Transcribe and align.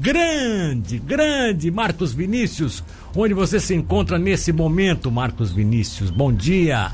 grande, 0.00 0.98
grande 0.98 1.70
Marcos 1.70 2.14
Vinícius. 2.14 2.82
Onde 3.14 3.34
você 3.34 3.60
se 3.60 3.74
encontra 3.74 4.18
nesse 4.18 4.50
momento, 4.50 5.10
Marcos 5.10 5.52
Vinícius? 5.52 6.10
Bom 6.10 6.32
dia 6.32 6.92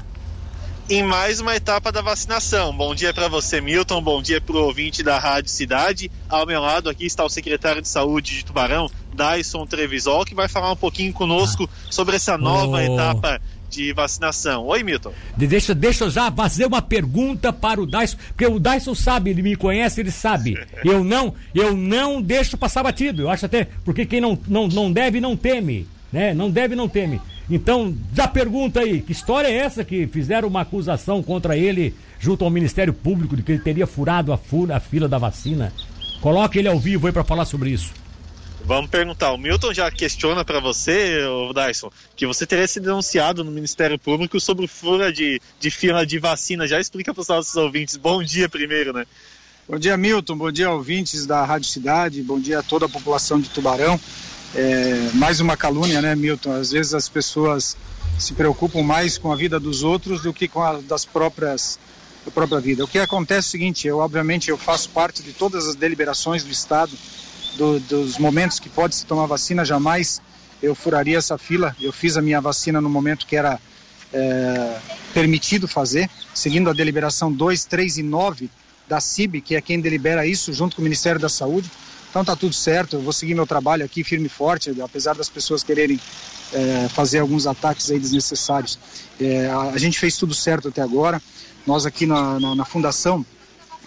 em 0.88 1.02
mais 1.02 1.40
uma 1.40 1.56
etapa 1.56 1.90
da 1.90 2.00
vacinação. 2.00 2.72
Bom 2.72 2.94
dia 2.94 3.12
para 3.12 3.26
você, 3.28 3.60
Milton. 3.60 4.00
Bom 4.00 4.22
dia 4.22 4.40
para 4.40 4.54
o 4.54 4.64
ouvinte 4.64 5.02
da 5.02 5.18
Rádio 5.18 5.50
Cidade. 5.50 6.10
Ao 6.28 6.46
meu 6.46 6.60
lado 6.60 6.88
aqui 6.88 7.04
está 7.04 7.24
o 7.24 7.28
secretário 7.28 7.82
de 7.82 7.88
Saúde 7.88 8.36
de 8.36 8.44
Tubarão, 8.44 8.88
Dyson 9.12 9.66
Trevisol, 9.66 10.24
que 10.24 10.34
vai 10.34 10.48
falar 10.48 10.70
um 10.70 10.76
pouquinho 10.76 11.12
conosco 11.12 11.68
sobre 11.90 12.16
essa 12.16 12.38
nova 12.38 12.76
oh. 12.76 12.80
etapa 12.80 13.40
de 13.68 13.92
vacinação. 13.92 14.64
Oi, 14.66 14.82
Milton. 14.82 15.12
Deixa, 15.36 15.74
deixa 15.74 16.04
eu 16.04 16.10
já 16.10 16.30
fazer 16.30 16.66
uma 16.66 16.82
pergunta 16.82 17.52
para 17.52 17.80
o 17.80 17.86
Dyson, 17.86 18.16
porque 18.28 18.46
o 18.46 18.58
Dyson 18.58 18.94
sabe, 18.94 19.30
ele 19.30 19.42
me 19.42 19.56
conhece, 19.56 20.00
ele 20.00 20.10
sabe. 20.10 20.56
Eu 20.84 21.02
não, 21.02 21.34
eu 21.54 21.76
não 21.76 22.22
deixo 22.22 22.56
passar 22.56 22.82
batido. 22.82 23.22
Eu 23.22 23.30
acho 23.30 23.46
até, 23.46 23.66
porque 23.84 24.06
quem 24.06 24.20
não, 24.20 24.38
não, 24.46 24.68
não 24.68 24.92
deve, 24.92 25.20
não 25.20 25.36
teme. 25.36 25.86
Né? 26.12 26.32
Não 26.32 26.50
deve, 26.50 26.76
não 26.76 26.88
teme. 26.88 27.20
Então, 27.50 27.94
já 28.14 28.28
pergunta 28.28 28.80
aí, 28.80 29.00
que 29.00 29.12
história 29.12 29.48
é 29.48 29.56
essa 29.56 29.84
que 29.84 30.06
fizeram 30.06 30.48
uma 30.48 30.62
acusação 30.62 31.22
contra 31.22 31.56
ele 31.56 31.94
junto 32.18 32.44
ao 32.44 32.50
Ministério 32.50 32.92
Público 32.92 33.36
de 33.36 33.42
que 33.42 33.52
ele 33.52 33.60
teria 33.60 33.86
furado 33.86 34.32
a, 34.32 34.36
fura, 34.36 34.76
a 34.76 34.80
fila 34.80 35.08
da 35.08 35.18
vacina? 35.18 35.72
Coloque 36.20 36.58
ele 36.58 36.68
ao 36.68 36.78
vivo 36.78 37.06
aí 37.06 37.12
para 37.12 37.24
falar 37.24 37.44
sobre 37.44 37.70
isso. 37.70 37.92
Vamos 38.66 38.90
perguntar. 38.90 39.30
O 39.30 39.38
Milton 39.38 39.72
já 39.72 39.88
questiona 39.92 40.44
para 40.44 40.58
você, 40.58 41.20
Dyson, 41.54 41.88
que 42.16 42.26
você 42.26 42.44
teria 42.44 42.66
se 42.66 42.80
denunciado 42.80 43.44
no 43.44 43.50
Ministério 43.52 43.96
Público 43.96 44.40
sobre 44.40 44.66
fura 44.66 45.12
de, 45.12 45.40
de 45.60 45.70
fila 45.70 46.04
de 46.04 46.18
vacina. 46.18 46.66
Já 46.66 46.80
explica 46.80 47.14
para 47.14 47.20
os 47.20 47.28
nossos 47.28 47.54
ouvintes. 47.54 47.96
Bom 47.96 48.24
dia 48.24 48.48
primeiro, 48.48 48.92
né? 48.92 49.06
Bom 49.68 49.78
dia, 49.78 49.96
Milton. 49.96 50.36
Bom 50.36 50.50
dia, 50.50 50.68
ouvintes 50.68 51.26
da 51.26 51.44
Rádio 51.44 51.68
Cidade. 51.68 52.20
Bom 52.24 52.40
dia 52.40 52.58
a 52.58 52.62
toda 52.62 52.86
a 52.86 52.88
população 52.88 53.40
de 53.40 53.48
Tubarão. 53.50 54.00
É, 54.52 55.10
mais 55.14 55.38
uma 55.38 55.56
calúnia, 55.56 56.02
né, 56.02 56.16
Milton? 56.16 56.50
Às 56.50 56.72
vezes 56.72 56.92
as 56.92 57.08
pessoas 57.08 57.76
se 58.18 58.34
preocupam 58.34 58.82
mais 58.82 59.16
com 59.16 59.30
a 59.30 59.36
vida 59.36 59.60
dos 59.60 59.84
outros 59.84 60.22
do 60.22 60.34
que 60.34 60.48
com 60.48 60.60
a 60.60 60.80
das 60.80 61.04
próprias 61.04 61.78
a 62.26 62.30
própria 62.32 62.58
vida. 62.58 62.84
O 62.84 62.88
que 62.88 62.98
acontece 62.98 63.46
é 63.46 63.48
o 63.48 63.50
seguinte, 63.52 63.86
eu 63.86 63.98
obviamente 63.98 64.50
eu 64.50 64.58
faço 64.58 64.90
parte 64.90 65.22
de 65.22 65.32
todas 65.32 65.68
as 65.68 65.76
deliberações 65.76 66.42
do 66.42 66.50
Estado, 66.50 66.90
do, 67.56 67.80
dos 67.80 68.18
momentos 68.18 68.60
que 68.60 68.68
pode 68.68 68.94
se 68.94 69.06
tomar 69.06 69.26
vacina, 69.26 69.64
jamais 69.64 70.20
eu 70.62 70.74
furaria 70.74 71.18
essa 71.18 71.36
fila. 71.36 71.74
Eu 71.80 71.92
fiz 71.92 72.16
a 72.16 72.22
minha 72.22 72.40
vacina 72.40 72.80
no 72.80 72.88
momento 72.88 73.26
que 73.26 73.36
era 73.36 73.60
é, 74.12 74.78
permitido 75.12 75.66
fazer, 75.66 76.08
seguindo 76.34 76.70
a 76.70 76.72
deliberação 76.72 77.32
2, 77.32 77.64
3 77.64 77.98
e 77.98 78.02
9 78.02 78.50
da 78.88 79.00
CIB, 79.00 79.40
que 79.40 79.56
é 79.56 79.60
quem 79.60 79.80
delibera 79.80 80.26
isso, 80.26 80.52
junto 80.52 80.76
com 80.76 80.82
o 80.82 80.84
Ministério 80.84 81.20
da 81.20 81.28
Saúde. 81.28 81.70
Então 82.08 82.24
tá 82.24 82.36
tudo 82.36 82.54
certo, 82.54 82.96
eu 82.96 83.02
vou 83.02 83.12
seguir 83.12 83.34
meu 83.34 83.46
trabalho 83.46 83.84
aqui 83.84 84.02
firme 84.02 84.26
e 84.26 84.30
forte, 84.30 84.72
apesar 84.80 85.14
das 85.14 85.28
pessoas 85.28 85.62
quererem 85.62 86.00
é, 86.52 86.88
fazer 86.88 87.18
alguns 87.18 87.46
ataques 87.46 87.90
aí 87.90 87.98
desnecessários. 87.98 88.78
É, 89.20 89.50
a 89.50 89.76
gente 89.76 89.98
fez 89.98 90.16
tudo 90.16 90.34
certo 90.34 90.68
até 90.68 90.80
agora. 90.80 91.20
Nós 91.66 91.84
aqui 91.84 92.06
na, 92.06 92.38
na, 92.38 92.54
na 92.54 92.64
Fundação, 92.64 93.26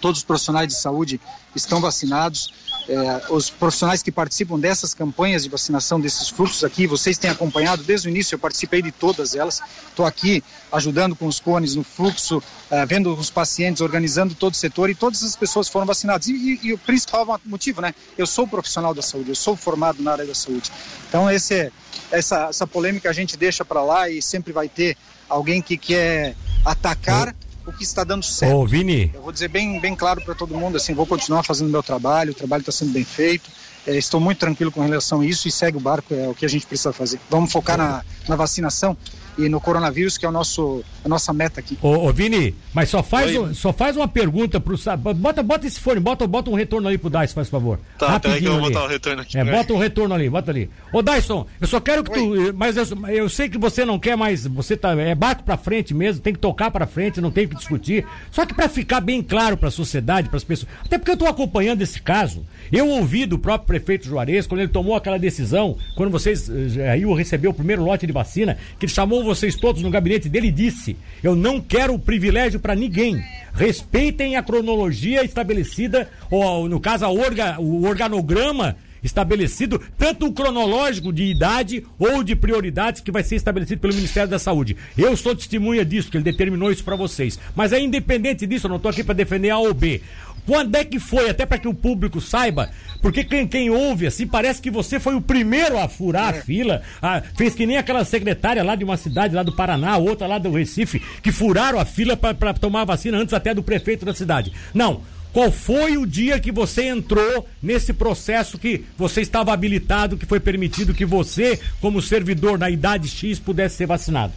todos 0.00 0.18
os 0.18 0.24
profissionais 0.24 0.68
de 0.68 0.74
saúde 0.74 1.20
estão 1.56 1.80
vacinados 1.80 2.52
é, 2.88 3.32
os 3.32 3.50
profissionais 3.50 4.02
que 4.02 4.10
participam 4.10 4.58
dessas 4.58 4.94
campanhas 4.94 5.42
de 5.42 5.48
vacinação, 5.48 6.00
desses 6.00 6.28
fluxos 6.28 6.64
aqui, 6.64 6.86
vocês 6.86 7.18
têm 7.18 7.30
acompanhado 7.30 7.82
desde 7.82 8.08
o 8.08 8.10
início, 8.10 8.34
eu 8.34 8.38
participei 8.38 8.82
de 8.82 8.90
todas 8.90 9.34
elas. 9.34 9.60
Estou 9.88 10.06
aqui 10.06 10.42
ajudando 10.72 11.14
com 11.14 11.26
os 11.26 11.40
cones 11.40 11.74
no 11.74 11.84
fluxo, 11.84 12.42
é, 12.70 12.84
vendo 12.86 13.14
os 13.14 13.30
pacientes, 13.30 13.80
organizando 13.80 14.34
todo 14.34 14.54
o 14.54 14.56
setor 14.56 14.90
e 14.90 14.94
todas 14.94 15.22
as 15.22 15.36
pessoas 15.36 15.68
foram 15.68 15.86
vacinadas. 15.86 16.26
E, 16.26 16.32
e, 16.32 16.68
e, 16.68 16.72
o 16.72 16.78
principal 16.78 17.40
motivo, 17.44 17.80
né? 17.80 17.94
Eu 18.16 18.26
sou 18.26 18.46
profissional 18.46 18.94
da 18.94 19.02
saúde, 19.02 19.30
eu 19.30 19.36
sou 19.36 19.56
formado 19.56 20.02
na 20.02 20.12
área 20.12 20.26
da 20.26 20.34
saúde. 20.34 20.70
Então, 21.08 21.30
esse, 21.30 21.72
essa, 22.10 22.46
essa 22.46 22.66
polêmica 22.66 23.08
a 23.08 23.12
gente 23.12 23.36
deixa 23.36 23.64
para 23.64 23.82
lá 23.82 24.08
e 24.08 24.20
sempre 24.22 24.52
vai 24.52 24.68
ter 24.68 24.96
alguém 25.28 25.62
que 25.62 25.76
quer 25.76 26.34
atacar 26.64 27.34
o 27.66 27.72
que 27.72 27.84
está 27.84 28.04
dando 28.04 28.22
certo. 28.24 28.56
Ô, 28.56 28.66
Vini. 28.66 29.10
Eu 29.14 29.22
vou 29.22 29.32
dizer 29.32 29.48
bem, 29.48 29.78
bem 29.80 29.94
claro 29.94 30.20
para 30.22 30.34
todo 30.34 30.54
mundo, 30.54 30.76
assim, 30.76 30.94
vou 30.94 31.06
continuar 31.06 31.42
fazendo 31.42 31.70
meu 31.70 31.82
trabalho, 31.82 32.32
o 32.32 32.34
trabalho 32.34 32.60
está 32.60 32.72
sendo 32.72 32.92
bem 32.92 33.04
feito. 33.04 33.50
É, 33.86 33.96
estou 33.96 34.20
muito 34.20 34.38
tranquilo 34.38 34.70
com 34.70 34.82
relação 34.82 35.20
a 35.20 35.26
isso 35.26 35.48
e 35.48 35.50
segue 35.50 35.76
o 35.76 35.80
barco, 35.80 36.12
é 36.12 36.28
o 36.28 36.34
que 36.34 36.44
a 36.44 36.48
gente 36.48 36.66
precisa 36.66 36.92
fazer. 36.92 37.18
Vamos 37.30 37.50
focar 37.50 37.78
na, 37.78 38.04
na 38.28 38.36
vacinação 38.36 38.96
e 39.44 39.48
no 39.48 39.60
coronavírus, 39.60 40.18
que 40.18 40.26
é 40.26 40.28
o 40.28 40.32
nosso, 40.32 40.82
a 41.04 41.08
nossa 41.08 41.32
meta 41.32 41.60
aqui. 41.60 41.78
Ô, 41.82 42.08
ô 42.08 42.12
Vini, 42.12 42.54
mas 42.72 42.88
só 42.88 43.02
faz, 43.02 43.36
um, 43.36 43.54
só 43.54 43.72
faz 43.72 43.96
uma 43.96 44.08
pergunta 44.08 44.60
pro. 44.60 44.76
Bota, 45.16 45.42
bota 45.42 45.66
esse 45.66 45.80
fone, 45.80 46.00
bota, 46.00 46.26
bota 46.26 46.50
um 46.50 46.54
retorno 46.54 46.88
ali 46.88 46.98
pro 46.98 47.10
Dyson, 47.10 47.34
faz 47.34 47.48
favor. 47.48 47.78
Tá, 47.98 48.08
Rapidinho 48.08 48.20
peraí 48.20 48.40
que 48.42 48.48
eu 48.48 48.60
vou 48.60 48.70
botar 48.70 48.84
o 48.84 48.88
retorno 48.88 49.22
aqui. 49.22 49.38
É, 49.38 49.44
bota 49.44 49.72
um 49.72 49.78
retorno 49.78 50.14
ali, 50.14 50.30
bota 50.30 50.50
ali. 50.50 50.70
Ô 50.92 51.02
Dyson, 51.02 51.46
eu 51.60 51.66
só 51.66 51.80
quero 51.80 52.04
que 52.04 52.18
Oi. 52.18 52.52
tu. 52.52 52.54
Mas 52.56 52.76
eu, 52.76 52.84
eu, 53.08 53.28
sei 53.28 53.48
que 53.48 53.58
você 53.58 53.84
não 53.84 53.98
quer 53.98 54.16
mais. 54.16 54.46
Você 54.46 54.76
tá. 54.76 54.92
É 54.92 55.14
barco 55.14 55.42
pra 55.42 55.56
frente 55.56 55.94
mesmo, 55.94 56.22
tem 56.22 56.32
que 56.32 56.38
tocar 56.38 56.70
pra 56.70 56.86
frente, 56.86 57.20
não 57.20 57.30
tem 57.30 57.46
que 57.46 57.54
discutir. 57.54 58.06
Só 58.30 58.44
que 58.44 58.54
pra 58.54 58.68
ficar 58.68 59.00
bem 59.00 59.22
claro 59.22 59.56
pra 59.56 59.70
sociedade, 59.70 60.28
pras 60.28 60.44
pessoas. 60.44 60.70
Até 60.84 60.98
porque 60.98 61.10
eu 61.10 61.16
tô 61.16 61.26
acompanhando 61.26 61.82
esse 61.82 62.00
caso. 62.00 62.44
Eu 62.70 62.88
ouvi 62.88 63.26
do 63.26 63.38
próprio 63.38 63.66
prefeito 63.66 64.06
Juarez, 64.06 64.46
quando 64.46 64.60
ele 64.60 64.70
tomou 64.70 64.94
aquela 64.94 65.18
decisão, 65.18 65.76
quando 65.96 66.10
vocês. 66.10 66.48
Eh, 66.48 66.88
aí 66.88 67.04
recebeu 67.14 67.50
o 67.50 67.54
primeiro 67.54 67.82
lote 67.82 68.06
de 68.06 68.12
vacina, 68.12 68.56
que 68.78 68.86
ele 68.86 68.92
chamou 68.92 69.24
vocês 69.30 69.54
todos 69.54 69.82
no 69.82 69.90
gabinete 69.90 70.28
dele 70.28 70.48
e 70.48 70.52
disse: 70.52 70.96
Eu 71.22 71.36
não 71.36 71.60
quero 71.60 71.98
privilégio 71.98 72.58
para 72.58 72.74
ninguém. 72.74 73.22
Respeitem 73.54 74.36
a 74.36 74.42
cronologia 74.42 75.24
estabelecida, 75.24 76.08
ou 76.30 76.68
no 76.68 76.80
caso, 76.80 77.04
a 77.04 77.10
orga, 77.10 77.60
o 77.60 77.84
organograma 77.84 78.76
estabelecido, 79.02 79.80
tanto 79.96 80.26
o 80.26 80.32
cronológico 80.32 81.12
de 81.12 81.24
idade 81.24 81.84
ou 81.98 82.22
de 82.22 82.36
prioridades 82.36 83.00
que 83.00 83.10
vai 83.10 83.22
ser 83.22 83.36
estabelecido 83.36 83.80
pelo 83.80 83.94
Ministério 83.94 84.28
da 84.28 84.38
Saúde. 84.38 84.76
Eu 84.96 85.16
sou 85.16 85.34
testemunha 85.34 85.84
disso, 85.84 86.10
que 86.10 86.16
ele 86.16 86.24
determinou 86.24 86.70
isso 86.70 86.84
para 86.84 86.96
vocês. 86.96 87.38
Mas 87.54 87.72
é 87.72 87.80
independente 87.80 88.46
disso, 88.46 88.66
eu 88.66 88.70
não 88.70 88.76
estou 88.76 88.90
aqui 88.90 89.02
para 89.02 89.14
defender 89.14 89.50
A 89.50 89.58
ou 89.58 89.72
B. 89.72 90.02
Quando 90.46 90.74
é 90.74 90.84
que 90.84 90.98
foi? 90.98 91.30
Até 91.30 91.46
para 91.46 91.58
que 91.58 91.68
o 91.68 91.74
público 91.74 92.20
saiba. 92.20 92.70
Porque 93.00 93.24
quem, 93.24 93.46
quem 93.46 93.70
ouve 93.70 94.06
assim, 94.06 94.26
parece 94.26 94.60
que 94.60 94.70
você 94.70 95.00
foi 95.00 95.14
o 95.14 95.20
primeiro 95.20 95.78
a 95.78 95.88
furar 95.88 96.34
é. 96.34 96.38
a 96.38 96.42
fila. 96.42 96.82
A, 97.00 97.22
fez 97.36 97.54
que 97.54 97.66
nem 97.66 97.76
aquela 97.76 98.04
secretária 98.04 98.62
lá 98.62 98.74
de 98.74 98.84
uma 98.84 98.96
cidade 98.96 99.34
lá 99.34 99.42
do 99.42 99.54
Paraná, 99.54 99.96
outra 99.96 100.26
lá 100.26 100.38
do 100.38 100.50
Recife, 100.50 101.02
que 101.22 101.32
furaram 101.32 101.78
a 101.78 101.84
fila 101.84 102.16
para 102.16 102.54
tomar 102.54 102.82
a 102.82 102.86
vacina 102.86 103.18
antes 103.18 103.34
até 103.34 103.54
do 103.54 103.62
prefeito 103.62 104.04
da 104.04 104.14
cidade. 104.14 104.52
Não. 104.74 105.02
Qual 105.32 105.52
foi 105.52 105.96
o 105.96 106.04
dia 106.04 106.40
que 106.40 106.50
você 106.50 106.88
entrou 106.88 107.46
nesse 107.62 107.92
processo 107.92 108.58
que 108.58 108.84
você 108.98 109.20
estava 109.20 109.52
habilitado, 109.52 110.16
que 110.16 110.26
foi 110.26 110.40
permitido 110.40 110.92
que 110.92 111.04
você, 111.04 111.60
como 111.80 112.02
servidor 112.02 112.58
na 112.58 112.68
idade 112.68 113.08
X, 113.08 113.38
pudesse 113.38 113.76
ser 113.76 113.86
vacinado? 113.86 114.32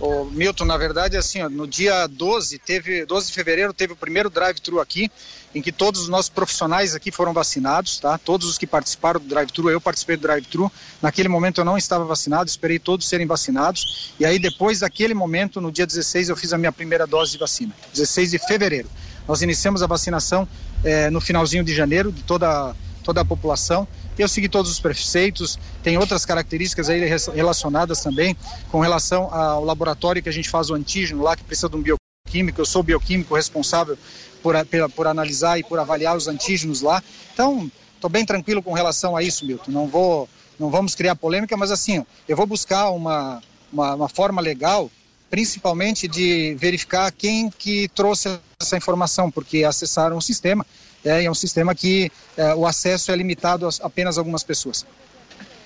Ô, 0.00 0.26
Milton, 0.26 0.64
na 0.64 0.76
verdade, 0.76 1.16
assim, 1.16 1.42
ó, 1.42 1.48
no 1.48 1.66
dia 1.66 2.06
12, 2.06 2.58
teve, 2.60 3.04
12 3.04 3.26
de 3.26 3.32
fevereiro, 3.32 3.72
teve 3.72 3.94
o 3.94 3.96
primeiro 3.96 4.30
drive-thru 4.30 4.80
aqui, 4.80 5.10
em 5.52 5.60
que 5.60 5.72
todos 5.72 6.02
os 6.02 6.08
nossos 6.08 6.28
profissionais 6.28 6.94
aqui 6.94 7.10
foram 7.10 7.32
vacinados, 7.32 7.98
tá? 7.98 8.16
Todos 8.16 8.46
os 8.48 8.56
que 8.56 8.66
participaram 8.66 9.18
do 9.18 9.26
drive-thru, 9.26 9.70
eu 9.70 9.80
participei 9.80 10.16
do 10.16 10.22
drive-thru. 10.22 10.70
Naquele 11.02 11.28
momento 11.28 11.60
eu 11.60 11.64
não 11.64 11.76
estava 11.76 12.04
vacinado, 12.04 12.48
esperei 12.48 12.78
todos 12.78 13.08
serem 13.08 13.26
vacinados. 13.26 14.12
E 14.20 14.24
aí, 14.24 14.38
depois 14.38 14.80
daquele 14.80 15.14
momento, 15.14 15.60
no 15.60 15.72
dia 15.72 15.86
16, 15.86 16.28
eu 16.28 16.36
fiz 16.36 16.52
a 16.52 16.58
minha 16.58 16.70
primeira 16.70 17.04
dose 17.04 17.32
de 17.32 17.38
vacina, 17.38 17.74
16 17.92 18.30
de 18.30 18.38
fevereiro. 18.38 18.88
Nós 19.26 19.42
iniciamos 19.42 19.82
a 19.82 19.86
vacinação 19.88 20.46
eh, 20.84 21.10
no 21.10 21.20
finalzinho 21.20 21.64
de 21.64 21.74
janeiro 21.74 22.12
de 22.12 22.22
toda, 22.22 22.74
toda 23.02 23.20
a 23.20 23.24
população 23.24 23.86
eu 24.22 24.28
segui 24.28 24.48
todos 24.48 24.70
os 24.70 24.80
preceitos, 24.80 25.58
tem 25.82 25.96
outras 25.98 26.24
características 26.24 26.88
aí 26.88 27.00
relacionadas 27.34 28.00
também 28.00 28.36
com 28.70 28.80
relação 28.80 29.32
ao 29.32 29.64
laboratório 29.64 30.22
que 30.22 30.28
a 30.28 30.32
gente 30.32 30.48
faz 30.48 30.70
o 30.70 30.74
antígeno 30.74 31.22
lá, 31.22 31.36
que 31.36 31.44
precisa 31.44 31.68
de 31.68 31.76
um 31.76 31.82
bioquímico. 31.82 32.60
Eu 32.60 32.66
sou 32.66 32.82
bioquímico 32.82 33.34
responsável 33.34 33.96
por, 34.42 34.54
por, 34.66 34.90
por 34.90 35.06
analisar 35.06 35.58
e 35.58 35.62
por 35.62 35.78
avaliar 35.78 36.16
os 36.16 36.28
antígenos 36.28 36.82
lá. 36.82 37.02
Então, 37.32 37.70
estou 37.94 38.10
bem 38.10 38.24
tranquilo 38.24 38.62
com 38.62 38.72
relação 38.72 39.16
a 39.16 39.22
isso, 39.22 39.46
Milton. 39.46 39.70
Não 39.70 39.86
vou, 39.86 40.28
não 40.58 40.70
vamos 40.70 40.94
criar 40.94 41.14
polêmica, 41.16 41.56
mas 41.56 41.70
assim, 41.70 42.04
eu 42.28 42.36
vou 42.36 42.46
buscar 42.46 42.90
uma, 42.90 43.42
uma, 43.72 43.94
uma 43.94 44.08
forma 44.08 44.40
legal 44.40 44.90
principalmente 45.30 46.08
de 46.08 46.54
verificar 46.58 47.10
quem 47.12 47.50
que 47.50 47.88
trouxe 47.88 48.38
essa 48.60 48.76
informação, 48.76 49.30
porque 49.30 49.64
acessaram 49.64 50.16
o 50.16 50.22
sistema 50.22 50.64
é, 51.04 51.24
é 51.24 51.30
um 51.30 51.34
sistema 51.34 51.74
que 51.74 52.10
é, 52.36 52.54
o 52.54 52.66
acesso 52.66 53.10
é 53.12 53.16
limitado 53.16 53.66
a 53.66 53.70
apenas 53.82 54.18
algumas 54.18 54.42
pessoas. 54.42 54.86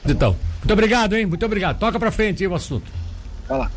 Então, 0.04 0.36
muito 0.58 0.72
obrigado, 0.72 1.16
hein? 1.16 1.26
Muito 1.26 1.44
obrigado. 1.46 1.78
Toca 1.78 1.98
para 1.98 2.10
frente 2.10 2.42
aí 2.42 2.48
o 2.48 2.54
assunto. 2.54 2.90
Vai 3.48 3.58
lá. 3.58 3.70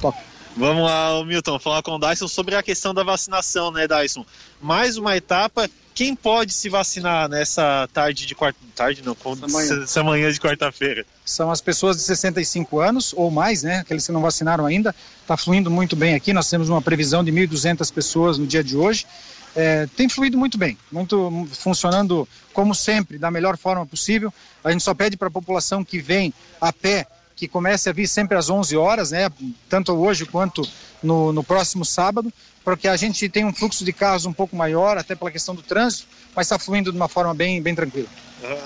Toca. 0.00 0.18
Vamos 0.56 0.84
lá, 0.84 1.24
Milton, 1.24 1.58
falar 1.58 1.82
com 1.82 1.92
o 1.92 1.98
Dyson 1.98 2.26
sobre 2.26 2.56
a 2.56 2.62
questão 2.62 2.92
da 2.92 3.04
vacinação, 3.04 3.70
né, 3.70 3.86
Dyson? 3.86 4.26
Mais 4.60 4.96
uma 4.96 5.16
etapa. 5.16 5.70
Quem 5.94 6.14
pode 6.14 6.52
se 6.52 6.68
vacinar 6.68 7.28
nessa 7.28 7.88
tarde 7.92 8.26
de 8.26 8.34
quarta. 8.34 8.58
Tarde 8.74 9.02
não, 9.04 9.12
essa 9.12 9.48
manhã, 9.48 9.82
essa 9.82 10.02
manhã 10.02 10.32
de 10.32 10.40
quarta-feira? 10.40 11.06
São 11.28 11.50
as 11.50 11.60
pessoas 11.60 11.96
de 11.96 12.02
65 12.02 12.80
anos 12.80 13.12
ou 13.16 13.30
mais, 13.30 13.62
né? 13.62 13.78
Aqueles 13.78 14.06
que 14.06 14.12
não 14.12 14.20
vacinaram 14.20 14.64
ainda. 14.66 14.94
Está 15.22 15.36
fluindo 15.36 15.70
muito 15.70 15.94
bem 15.94 16.14
aqui. 16.14 16.32
Nós 16.32 16.48
temos 16.48 16.68
uma 16.68 16.80
previsão 16.80 17.22
de 17.22 17.30
1.200 17.30 17.92
pessoas 17.92 18.38
no 18.38 18.46
dia 18.46 18.64
de 18.64 18.76
hoje. 18.76 19.06
é, 19.54 19.86
tem 19.96 20.08
fluído 20.08 20.38
muito 20.38 20.56
bem, 20.56 20.78
muito 20.90 21.48
funcionando 21.52 22.28
como 22.52 22.74
sempre, 22.74 23.18
da 23.18 23.30
melhor 23.30 23.56
forma 23.56 23.84
possível. 23.84 24.32
A 24.62 24.70
gente 24.70 24.82
só 24.82 24.94
pede 24.94 25.16
para 25.16 25.28
a 25.28 25.30
população 25.30 25.84
que 25.84 25.98
vem 25.98 26.32
a 26.60 26.72
pé 26.72 27.06
que 27.38 27.46
comece 27.46 27.88
a 27.88 27.92
vir 27.92 28.08
sempre 28.08 28.36
às 28.36 28.50
11 28.50 28.76
horas, 28.76 29.12
né, 29.12 29.30
tanto 29.68 29.92
hoje 29.92 30.26
quanto 30.26 30.68
no, 31.00 31.32
no 31.32 31.44
próximo 31.44 31.84
sábado, 31.84 32.32
porque 32.64 32.88
a 32.88 32.96
gente 32.96 33.28
tem 33.28 33.44
um 33.44 33.54
fluxo 33.54 33.84
de 33.84 33.92
carros 33.92 34.26
um 34.26 34.32
pouco 34.32 34.56
maior, 34.56 34.98
até 34.98 35.14
pela 35.14 35.30
questão 35.30 35.54
do 35.54 35.62
trânsito, 35.62 36.08
mas 36.34 36.46
está 36.46 36.58
fluindo 36.58 36.90
de 36.90 36.96
uma 36.98 37.06
forma 37.06 37.32
bem, 37.32 37.62
bem 37.62 37.76
tranquila. 37.76 38.08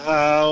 Ah, 0.06 0.44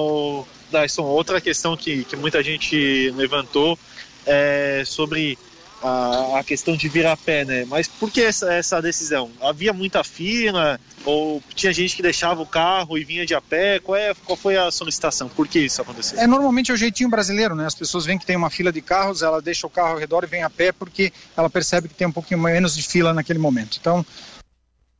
Dyson, 0.70 1.02
outra 1.02 1.40
questão 1.40 1.76
que, 1.76 2.04
que 2.04 2.16
muita 2.16 2.42
gente 2.42 3.10
levantou 3.16 3.78
é 4.26 4.82
sobre 4.86 5.38
a, 5.82 6.40
a, 6.40 6.44
questão 6.44 6.76
de 6.76 6.88
vir 6.88 7.06
a 7.06 7.16
pé, 7.16 7.44
né? 7.44 7.64
Mas 7.66 7.88
por 7.88 8.10
que 8.10 8.20
essa, 8.20 8.52
essa 8.52 8.80
decisão? 8.82 9.30
Havia 9.40 9.72
muita 9.72 10.04
fila 10.04 10.78
ou 11.04 11.42
tinha 11.54 11.72
gente 11.72 11.96
que 11.96 12.02
deixava 12.02 12.42
o 12.42 12.46
carro 12.46 12.98
e 12.98 13.04
vinha 13.04 13.24
de 13.24 13.34
a 13.34 13.40
pé? 13.40 13.78
Qual, 13.80 13.96
é, 13.96 14.14
qual 14.26 14.36
foi 14.36 14.56
a 14.56 14.70
solicitação? 14.70 15.28
Por 15.28 15.48
que 15.48 15.58
isso 15.58 15.80
aconteceu? 15.80 16.18
É 16.18 16.26
normalmente 16.26 16.70
é 16.70 16.74
o 16.74 16.76
jeitinho 16.76 17.08
brasileiro, 17.08 17.54
né? 17.54 17.66
As 17.66 17.74
pessoas 17.74 18.04
veem 18.04 18.18
que 18.18 18.26
tem 18.26 18.36
uma 18.36 18.50
fila 18.50 18.70
de 18.70 18.82
carros, 18.82 19.22
ela 19.22 19.40
deixa 19.40 19.66
o 19.66 19.70
carro 19.70 19.92
ao 19.92 19.98
redor 19.98 20.24
e 20.24 20.26
vem 20.26 20.42
a 20.42 20.50
pé 20.50 20.72
porque 20.72 21.12
ela 21.36 21.48
percebe 21.48 21.88
que 21.88 21.94
tem 21.94 22.06
um 22.06 22.12
pouquinho 22.12 22.40
menos 22.40 22.74
de 22.74 22.82
fila 22.82 23.14
naquele 23.14 23.38
momento. 23.38 23.78
Então, 23.80 24.04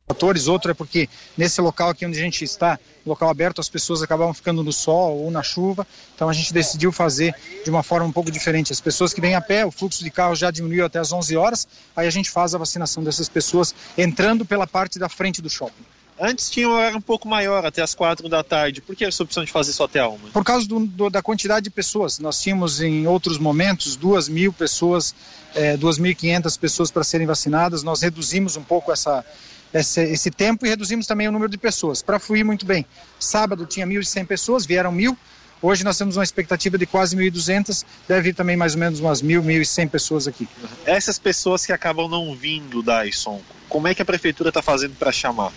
fatores, 0.07 0.47
outro 0.47 0.71
é 0.71 0.73
porque 0.73 1.07
nesse 1.37 1.61
local 1.61 1.89
aqui 1.89 2.05
onde 2.05 2.17
a 2.17 2.21
gente 2.21 2.43
está, 2.43 2.79
local 3.05 3.29
aberto, 3.29 3.61
as 3.61 3.69
pessoas 3.69 4.01
acabavam 4.01 4.33
ficando 4.33 4.63
no 4.63 4.73
sol 4.73 5.17
ou 5.17 5.31
na 5.31 5.41
chuva, 5.41 5.87
então 6.13 6.29
a 6.29 6.33
gente 6.33 6.53
decidiu 6.53 6.91
fazer 6.91 7.33
de 7.63 7.69
uma 7.69 7.83
forma 7.83 8.07
um 8.07 8.11
pouco 8.11 8.31
diferente. 8.31 8.71
As 8.71 8.81
pessoas 8.81 9.13
que 9.13 9.21
vêm 9.21 9.35
a 9.35 9.41
pé, 9.41 9.65
o 9.65 9.71
fluxo 9.71 10.03
de 10.03 10.11
carros 10.11 10.39
já 10.39 10.51
diminuiu 10.51 10.85
até 10.85 10.99
as 10.99 11.11
11 11.11 11.35
horas, 11.37 11.67
aí 11.95 12.07
a 12.07 12.11
gente 12.11 12.29
faz 12.29 12.53
a 12.53 12.57
vacinação 12.57 13.03
dessas 13.03 13.29
pessoas 13.29 13.73
entrando 13.97 14.45
pela 14.45 14.67
parte 14.67 14.99
da 14.99 15.09
frente 15.09 15.41
do 15.41 15.49
shopping. 15.49 15.85
Antes 16.23 16.51
tinha 16.51 16.69
um 16.69 16.73
horário 16.73 16.97
um 16.99 17.01
pouco 17.01 17.27
maior, 17.27 17.65
até 17.65 17.81
as 17.81 17.95
quatro 17.95 18.29
da 18.29 18.43
tarde. 18.43 18.79
Por 18.79 18.95
que 18.95 19.03
essa 19.03 19.23
opção 19.23 19.43
de 19.43 19.51
fazer 19.51 19.73
só 19.73 19.85
até 19.85 20.05
uma? 20.05 20.29
Por 20.31 20.43
causa 20.43 20.67
do, 20.67 20.85
do, 20.85 21.09
da 21.09 21.19
quantidade 21.19 21.63
de 21.63 21.71
pessoas. 21.71 22.19
Nós 22.19 22.39
tínhamos 22.39 22.79
em 22.79 23.07
outros 23.07 23.39
momentos 23.39 23.95
duas 23.95 24.29
mil 24.29 24.53
pessoas, 24.53 25.15
é, 25.55 25.75
2.500 25.77 26.59
pessoas 26.59 26.91
para 26.91 27.03
serem 27.03 27.25
vacinadas. 27.25 27.81
Nós 27.81 28.03
reduzimos 28.03 28.55
um 28.55 28.61
pouco 28.61 28.91
essa, 28.91 29.25
esse, 29.73 30.01
esse 30.01 30.31
tempo 30.31 30.65
e 30.65 30.69
reduzimos 30.69 31.07
também 31.07 31.27
o 31.27 31.31
número 31.31 31.49
de 31.49 31.57
pessoas, 31.57 32.01
para 32.01 32.19
fluir 32.19 32.45
muito 32.45 32.65
bem. 32.65 32.85
Sábado 33.19 33.65
tinha 33.65 33.85
1.100 33.85 34.25
pessoas, 34.25 34.65
vieram 34.65 34.91
mil. 34.91 35.17
Hoje 35.61 35.83
nós 35.83 35.97
temos 35.97 36.17
uma 36.17 36.23
expectativa 36.23 36.77
de 36.77 36.87
quase 36.87 37.15
1.200, 37.15 37.85
deve 38.07 38.21
vir 38.21 38.35
também 38.35 38.57
mais 38.57 38.73
ou 38.73 38.79
menos 38.79 38.99
umas 38.99 39.21
1.000, 39.21 39.43
1.100 39.43 39.89
pessoas 39.89 40.27
aqui. 40.27 40.47
Essas 40.85 41.19
pessoas 41.19 41.65
que 41.65 41.71
acabam 41.71 42.09
não 42.09 42.35
vindo, 42.35 42.81
Dyson, 42.81 43.39
como 43.71 43.87
é 43.87 43.95
que 43.95 44.01
a 44.01 44.05
prefeitura 44.05 44.49
está 44.49 44.61
fazendo 44.61 44.95
para 44.95 45.13
chamar? 45.13 45.49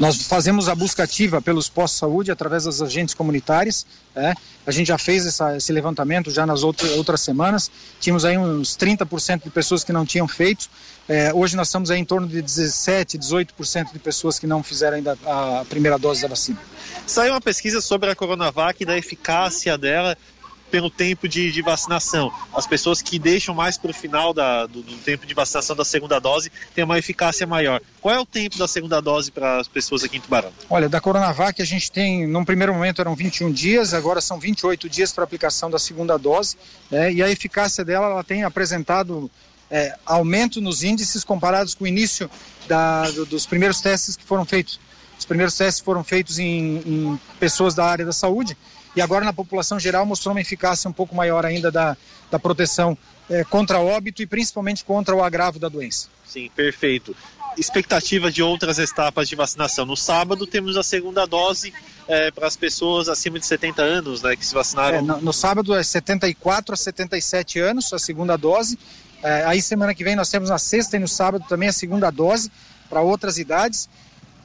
Nós 0.00 0.22
fazemos 0.22 0.70
a 0.70 0.74
busca 0.74 1.02
ativa 1.02 1.42
pelos 1.42 1.68
postos 1.68 1.96
de 1.96 2.00
saúde 2.00 2.30
através 2.30 2.64
das 2.64 2.80
agentes 2.80 3.14
comunitárias. 3.14 3.86
É. 4.16 4.32
A 4.66 4.70
gente 4.70 4.86
já 4.86 4.96
fez 4.96 5.26
essa, 5.26 5.54
esse 5.54 5.70
levantamento 5.70 6.30
já 6.30 6.46
nas 6.46 6.62
outras, 6.62 6.92
outras 6.92 7.20
semanas. 7.20 7.70
Tínhamos 8.00 8.24
aí 8.24 8.38
uns 8.38 8.74
30% 8.74 9.44
de 9.44 9.50
pessoas 9.50 9.84
que 9.84 9.92
não 9.92 10.06
tinham 10.06 10.26
feito. 10.26 10.70
É, 11.06 11.32
hoje 11.34 11.56
nós 11.56 11.68
estamos 11.68 11.90
aí 11.90 12.00
em 12.00 12.06
torno 12.06 12.26
de 12.26 12.40
17, 12.40 13.18
18% 13.18 13.92
de 13.92 13.98
pessoas 13.98 14.38
que 14.38 14.46
não 14.46 14.62
fizeram 14.62 14.96
ainda 14.96 15.18
a 15.26 15.64
primeira 15.68 15.98
dose 15.98 16.22
da 16.22 16.28
vacina. 16.28 16.58
Saiu 17.06 17.34
uma 17.34 17.40
pesquisa 17.40 17.82
sobre 17.82 18.10
a 18.10 18.16
Coronavac 18.16 18.82
e 18.82 18.86
da 18.86 18.96
eficácia 18.96 19.76
dela 19.76 20.16
pelo 20.70 20.90
tempo 20.90 21.28
de, 21.28 21.50
de 21.50 21.62
vacinação. 21.62 22.32
As 22.54 22.66
pessoas 22.66 23.02
que 23.02 23.18
deixam 23.18 23.54
mais 23.54 23.76
para 23.76 23.90
o 23.90 23.94
final 23.94 24.32
da, 24.32 24.66
do, 24.66 24.82
do, 24.82 24.96
tempo 24.98 25.26
de 25.26 25.34
vacinação 25.34 25.74
da 25.74 25.84
segunda 25.84 26.18
dose 26.18 26.50
têm 26.74 26.84
uma 26.84 26.98
eficácia 26.98 27.46
maior. 27.46 27.80
Qual 28.00 28.14
é 28.14 28.18
o 28.18 28.26
tempo 28.26 28.58
da 28.58 28.68
segunda 28.68 29.00
dose 29.00 29.30
para 29.30 29.60
as 29.60 29.68
pessoas 29.68 30.04
aqui 30.04 30.16
em 30.16 30.20
Tubarão? 30.20 30.52
Olha, 30.68 30.88
da 30.88 31.00
Coronavac 31.00 31.60
a 31.60 31.64
gente 31.64 31.90
tem, 31.90 32.26
num 32.26 32.44
primeiro 32.44 32.72
momento 32.72 33.00
eram 33.00 33.14
21 33.14 33.52
dias, 33.52 33.94
agora 33.94 34.20
são 34.20 34.38
28 34.38 34.88
dias 34.88 35.12
para 35.12 35.24
aplicação 35.24 35.70
da 35.70 35.78
segunda 35.78 36.16
dose, 36.16 36.56
né, 36.90 37.12
e 37.12 37.22
a 37.22 37.30
eficácia 37.30 37.84
dela 37.84 38.06
ela 38.06 38.24
tem 38.24 38.44
apresentado 38.44 39.30
é, 39.70 39.94
aumento 40.04 40.60
nos 40.60 40.82
índices 40.82 41.24
comparados 41.24 41.74
com 41.74 41.84
o 41.84 41.86
início 41.86 42.30
da, 42.66 43.10
do, 43.10 43.26
dos 43.26 43.46
primeiros 43.46 43.80
testes 43.80 44.16
que 44.16 44.24
foram 44.24 44.44
feitos. 44.44 44.80
Os 45.18 45.24
primeiros 45.24 45.56
testes 45.56 45.82
foram 45.82 46.04
feitos 46.04 46.38
em, 46.38 46.78
em 46.86 47.20
pessoas 47.40 47.74
da 47.74 47.84
área 47.84 48.04
da 48.04 48.12
saúde 48.12 48.56
e 48.98 49.00
agora 49.00 49.24
na 49.24 49.32
população 49.32 49.78
geral 49.78 50.04
mostrou 50.04 50.34
uma 50.34 50.40
eficácia 50.40 50.90
um 50.90 50.92
pouco 50.92 51.14
maior 51.14 51.46
ainda 51.46 51.70
da, 51.70 51.96
da 52.28 52.36
proteção 52.36 52.98
é, 53.30 53.44
contra 53.44 53.78
óbito 53.78 54.22
e 54.22 54.26
principalmente 54.26 54.84
contra 54.84 55.14
o 55.14 55.22
agravo 55.22 55.56
da 55.56 55.68
doença. 55.68 56.08
Sim, 56.26 56.50
perfeito. 56.52 57.14
Expectativa 57.56 58.28
de 58.28 58.42
outras 58.42 58.76
etapas 58.76 59.28
de 59.28 59.36
vacinação. 59.36 59.86
No 59.86 59.96
sábado 59.96 60.48
temos 60.48 60.76
a 60.76 60.82
segunda 60.82 61.26
dose 61.26 61.72
é, 62.08 62.32
para 62.32 62.48
as 62.48 62.56
pessoas 62.56 63.08
acima 63.08 63.38
de 63.38 63.46
70 63.46 63.82
anos, 63.82 64.20
né, 64.20 64.34
que 64.34 64.44
se 64.44 64.52
vacinaram. 64.52 64.98
É, 64.98 65.00
no, 65.00 65.20
no, 65.20 65.32
sábado 65.32 65.72
é 65.76 65.82
74 65.82 66.74
a 66.74 66.76
77 66.76 67.60
anos 67.60 67.92
a 67.92 68.00
segunda 68.00 68.36
dose. 68.36 68.76
É, 69.22 69.44
aí 69.44 69.62
semana 69.62 69.94
que 69.94 70.02
vem 70.02 70.16
nós 70.16 70.28
temos 70.28 70.50
na 70.50 70.58
sexta 70.58 70.96
e 70.96 70.98
no 70.98 71.06
sábado 71.06 71.44
também 71.48 71.68
a 71.68 71.72
segunda 71.72 72.10
dose 72.10 72.50
para 72.90 73.00
outras 73.00 73.38
idades. 73.38 73.88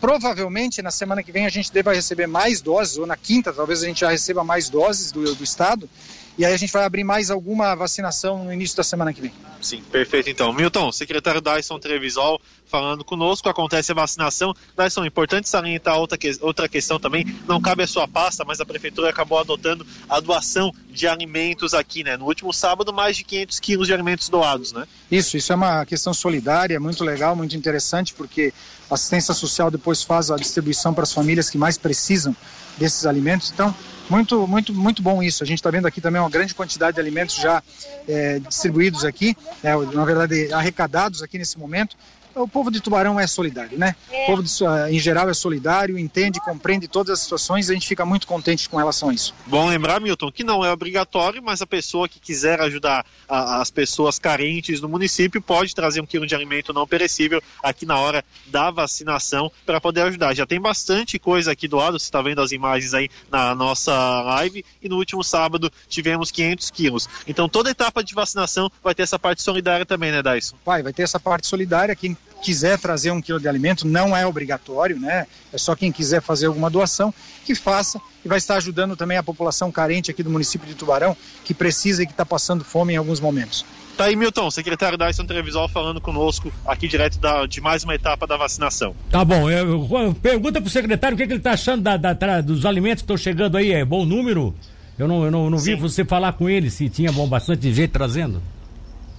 Provavelmente 0.04 0.82
na 0.82 0.92
semana 0.92 1.24
que 1.24 1.32
vem 1.32 1.46
a 1.46 1.50
gente 1.50 1.72
deva 1.72 1.94
receber 1.94 2.28
mais 2.28 2.60
doses, 2.60 2.98
ou 2.98 3.06
na 3.06 3.16
quinta 3.16 3.54
talvez 3.54 3.82
a 3.82 3.88
gente 3.88 4.02
já 4.02 4.10
receba 4.10 4.44
mais 4.44 4.70
doses 4.70 5.14
do, 5.14 5.34
do 5.34 5.44
estado. 5.46 5.90
E 6.38 6.46
aí 6.46 6.54
a 6.54 6.58
gente 6.58 6.74
vai 6.74 6.84
abrir 6.84 7.04
mais 7.04 7.30
alguma 7.30 7.76
vacinação 7.76 8.44
no 8.44 8.52
início 8.52 8.76
da 8.76 8.84
semana 8.84 9.14
que 9.14 9.22
vem. 9.22 9.32
Sim, 9.62 9.82
perfeito 9.92 10.30
então. 10.30 10.52
Milton, 10.52 10.92
secretário 10.92 11.40
Dyson 11.40 11.80
Trevisol 11.80 12.42
falando 12.66 13.06
conosco, 13.06 13.48
acontece 13.48 13.92
a 13.92 13.96
vacinação. 13.96 14.52
Dyson, 14.76 15.06
importante 15.06 15.48
salientar 15.48 15.96
outra, 16.00 16.18
que, 16.18 16.36
outra 16.42 16.68
questão 16.68 17.00
também, 17.00 17.24
não 17.48 17.62
cabe 17.62 17.84
a 17.84 17.88
sua 17.88 18.08
pasta, 18.08 18.44
mas 18.44 18.60
a 18.60 18.66
prefeitura 18.66 19.12
acabou 19.12 19.38
adotando 19.38 19.86
a 20.10 20.20
doação 20.20 20.74
de 20.90 21.08
alimentos 21.08 21.76
aqui, 21.76 22.04
né? 22.04 22.18
No 22.18 22.26
último 22.26 22.52
sábado, 22.52 22.92
mais 22.92 23.16
de 23.16 23.24
500 23.24 23.60
quilos 23.60 23.88
de 23.88 23.94
alimentos 23.94 24.28
doados, 24.28 24.74
né? 24.74 24.88
Isso, 25.12 25.38
isso 25.38 25.54
é 25.54 25.56
uma 25.56 25.86
questão 25.86 26.16
solidária, 26.16 26.80
muito 26.80 27.04
legal, 27.04 27.36
muito 27.36 27.56
interessante, 27.56 28.12
porque 28.16 28.52
a 28.90 28.96
assistência 28.96 29.36
social 29.36 29.70
depois 29.70 30.02
faz 30.02 30.32
a 30.32 30.36
distribuição 30.36 30.96
para 30.96 31.04
as 31.04 31.14
famílias 31.14 31.52
que 31.52 31.60
mais 31.60 31.78
precisam 31.78 32.36
desses 32.78 33.06
alimentos. 33.06 33.52
Então, 33.52 33.74
muito, 34.10 34.48
muito, 34.48 34.74
muito 34.74 35.02
bom 35.02 35.22
isso. 35.22 35.44
A 35.44 35.48
gente 35.48 35.60
está 35.60 35.70
vendo 35.70 35.88
aqui 35.88 36.02
também 36.02 36.22
uma 36.22 36.30
grande 36.30 36.54
quantidade 36.54 36.96
de 36.96 37.02
alimentos 37.02 37.36
já 37.36 37.62
é, 38.08 38.40
distribuídos 38.40 39.06
aqui, 39.06 39.36
é, 39.64 39.76
na 39.76 40.06
verdade 40.06 40.52
arrecadados 40.54 41.22
aqui 41.22 41.38
nesse 41.38 41.58
momento. 41.58 41.96
O 42.36 42.48
povo 42.48 42.72
de 42.72 42.82
Tubarão 42.82 43.20
é 43.20 43.28
solidário, 43.28 43.78
né? 43.78 43.96
É. 44.12 44.24
O 44.24 44.26
povo 44.28 44.44
de, 44.44 44.52
em 44.90 45.00
geral 45.00 45.30
é 45.30 45.34
solidário, 45.34 45.98
entende, 46.00 46.40
compreende 46.40 46.88
todas 46.88 47.12
as 47.12 47.20
situações 47.20 47.70
e 47.70 47.72
a 47.72 47.74
gente 47.74 47.88
fica 47.88 48.06
muito 48.06 48.26
contente 48.26 48.68
com 48.68 48.78
relação 48.78 49.10
a 49.10 49.14
isso. 49.14 49.34
Bom 49.46 49.68
lembrar, 49.68 50.02
Milton, 50.02 50.32
que 50.32 50.44
não 50.44 50.66
é 50.66 50.72
obrigatório, 50.72 51.42
mas 51.44 51.62
a 51.62 51.68
pessoa 51.68 52.10
que 52.10 52.20
quiser 52.20 52.60
ajudar 52.62 53.06
a, 53.28 53.62
as 53.62 53.70
pessoas 53.70 54.18
carentes 54.18 54.82
no 54.82 54.90
município 54.90 55.42
pode 55.42 55.76
trazer 55.76 56.02
um 56.02 56.06
quilo 56.06 56.26
de 56.26 56.34
alimento 56.34 56.74
não 56.74 56.88
perecível 56.88 57.42
aqui 57.62 57.86
na 57.86 57.98
hora 58.00 58.26
da 58.48 58.72
vacinação 58.72 59.52
para 59.66 59.80
poder 59.80 60.02
ajudar. 60.02 60.34
Já 60.34 60.46
tem 60.46 60.60
bastante 60.60 61.20
coisa 61.20 61.52
aqui 61.52 61.68
do 61.68 61.78
lado, 61.78 62.00
você 62.00 62.06
está 62.06 62.22
vendo 62.22 62.42
as 62.42 62.52
imagens 62.52 62.94
aí 62.94 63.10
na 63.32 63.54
nossa 63.54 63.94
live 64.22 64.66
e 64.82 64.90
no 64.90 64.98
último 64.98 65.24
sábado 65.24 65.72
tivemos 65.88 66.32
500 66.32 66.72
quilos. 66.72 67.10
Então 67.28 67.48
toda 67.48 67.70
etapa 67.70 68.04
de 68.04 68.16
vacinação 68.16 68.72
vai 68.84 68.96
ter 68.96 69.04
essa 69.04 69.20
parte 69.20 69.42
solidária 69.42 69.86
também, 69.86 70.12
né, 70.12 70.22
Dyson? 70.24 70.56
Vai, 70.66 70.82
vai 70.82 70.94
ter 70.94 71.04
essa 71.04 71.20
parte 71.20 71.48
solidária. 71.48 71.96
Quem 71.96 72.18
quiser 72.44 72.78
trazer 72.78 73.12
um 73.12 73.22
quilo 73.22 73.40
de 73.40 73.48
alimento, 73.48 73.88
não 73.88 74.16
é 74.16 74.28
obrigatório, 74.28 75.00
né? 75.00 75.26
É 75.52 75.58
só 75.58 75.76
quem 75.76 75.92
quiser 75.92 76.22
fazer 76.22 76.48
alguma 76.48 76.70
doação 76.70 77.14
que 77.46 77.56
faça 77.56 78.00
e 78.24 78.28
vai 78.28 78.38
estar 78.38 78.58
ajudando 78.58 78.96
também 78.96 79.18
a 79.18 79.24
população 79.24 79.72
carente 79.72 80.12
aqui 80.12 80.22
do 80.22 80.30
município 80.30 80.68
de 80.68 80.76
Tubarão, 80.76 81.16
que 81.46 81.54
precisa 81.54 82.04
e 82.04 82.06
que 82.06 82.12
está 82.12 82.26
passando 82.26 82.64
fome 82.64 82.94
em 82.94 82.98
alguns 82.98 83.20
momentos. 83.20 83.66
Tá 83.98 84.06
aí, 84.06 84.16
Milton, 84.16 84.50
secretário 84.50 84.98
Dyson 84.98 85.26
Trevisol 85.26 85.70
falando 85.70 86.02
conosco 86.02 86.52
aqui 86.66 86.88
direto 86.88 87.20
da, 87.20 87.46
de 87.46 87.62
mais 87.62 87.84
uma 87.84 87.96
etapa 87.96 88.26
da 88.28 88.36
vacinação. 88.36 88.96
Tá 89.10 89.24
bom, 89.24 89.50
eu, 89.50 89.88
eu, 89.90 90.14
pergunta 90.16 90.60
pro 90.60 90.70
secretário 90.70 91.16
o 91.16 91.18
que, 91.18 91.26
que 91.26 91.34
ele 91.34 91.40
está 91.40 91.52
achando 91.52 91.82
da, 91.84 91.96
da, 91.96 92.42
dos 92.42 92.66
alimentos 92.66 93.02
que 93.02 93.06
estão 93.06 93.18
chegando 93.18 93.56
aí, 93.56 93.72
é 93.72 93.86
bom 93.86 94.06
número? 94.06 94.54
Eu 94.98 95.08
não, 95.08 95.24
eu 95.26 95.32
não, 95.32 95.50
não 95.50 95.58
vi 95.58 95.76
você 95.76 96.04
falar 96.04 96.34
com 96.34 96.50
ele 96.50 96.70
se 96.70 96.90
tinha 96.90 97.12
bom, 97.12 97.28
bastante 97.28 97.72
gente 97.74 97.92
trazendo. 97.92 98.42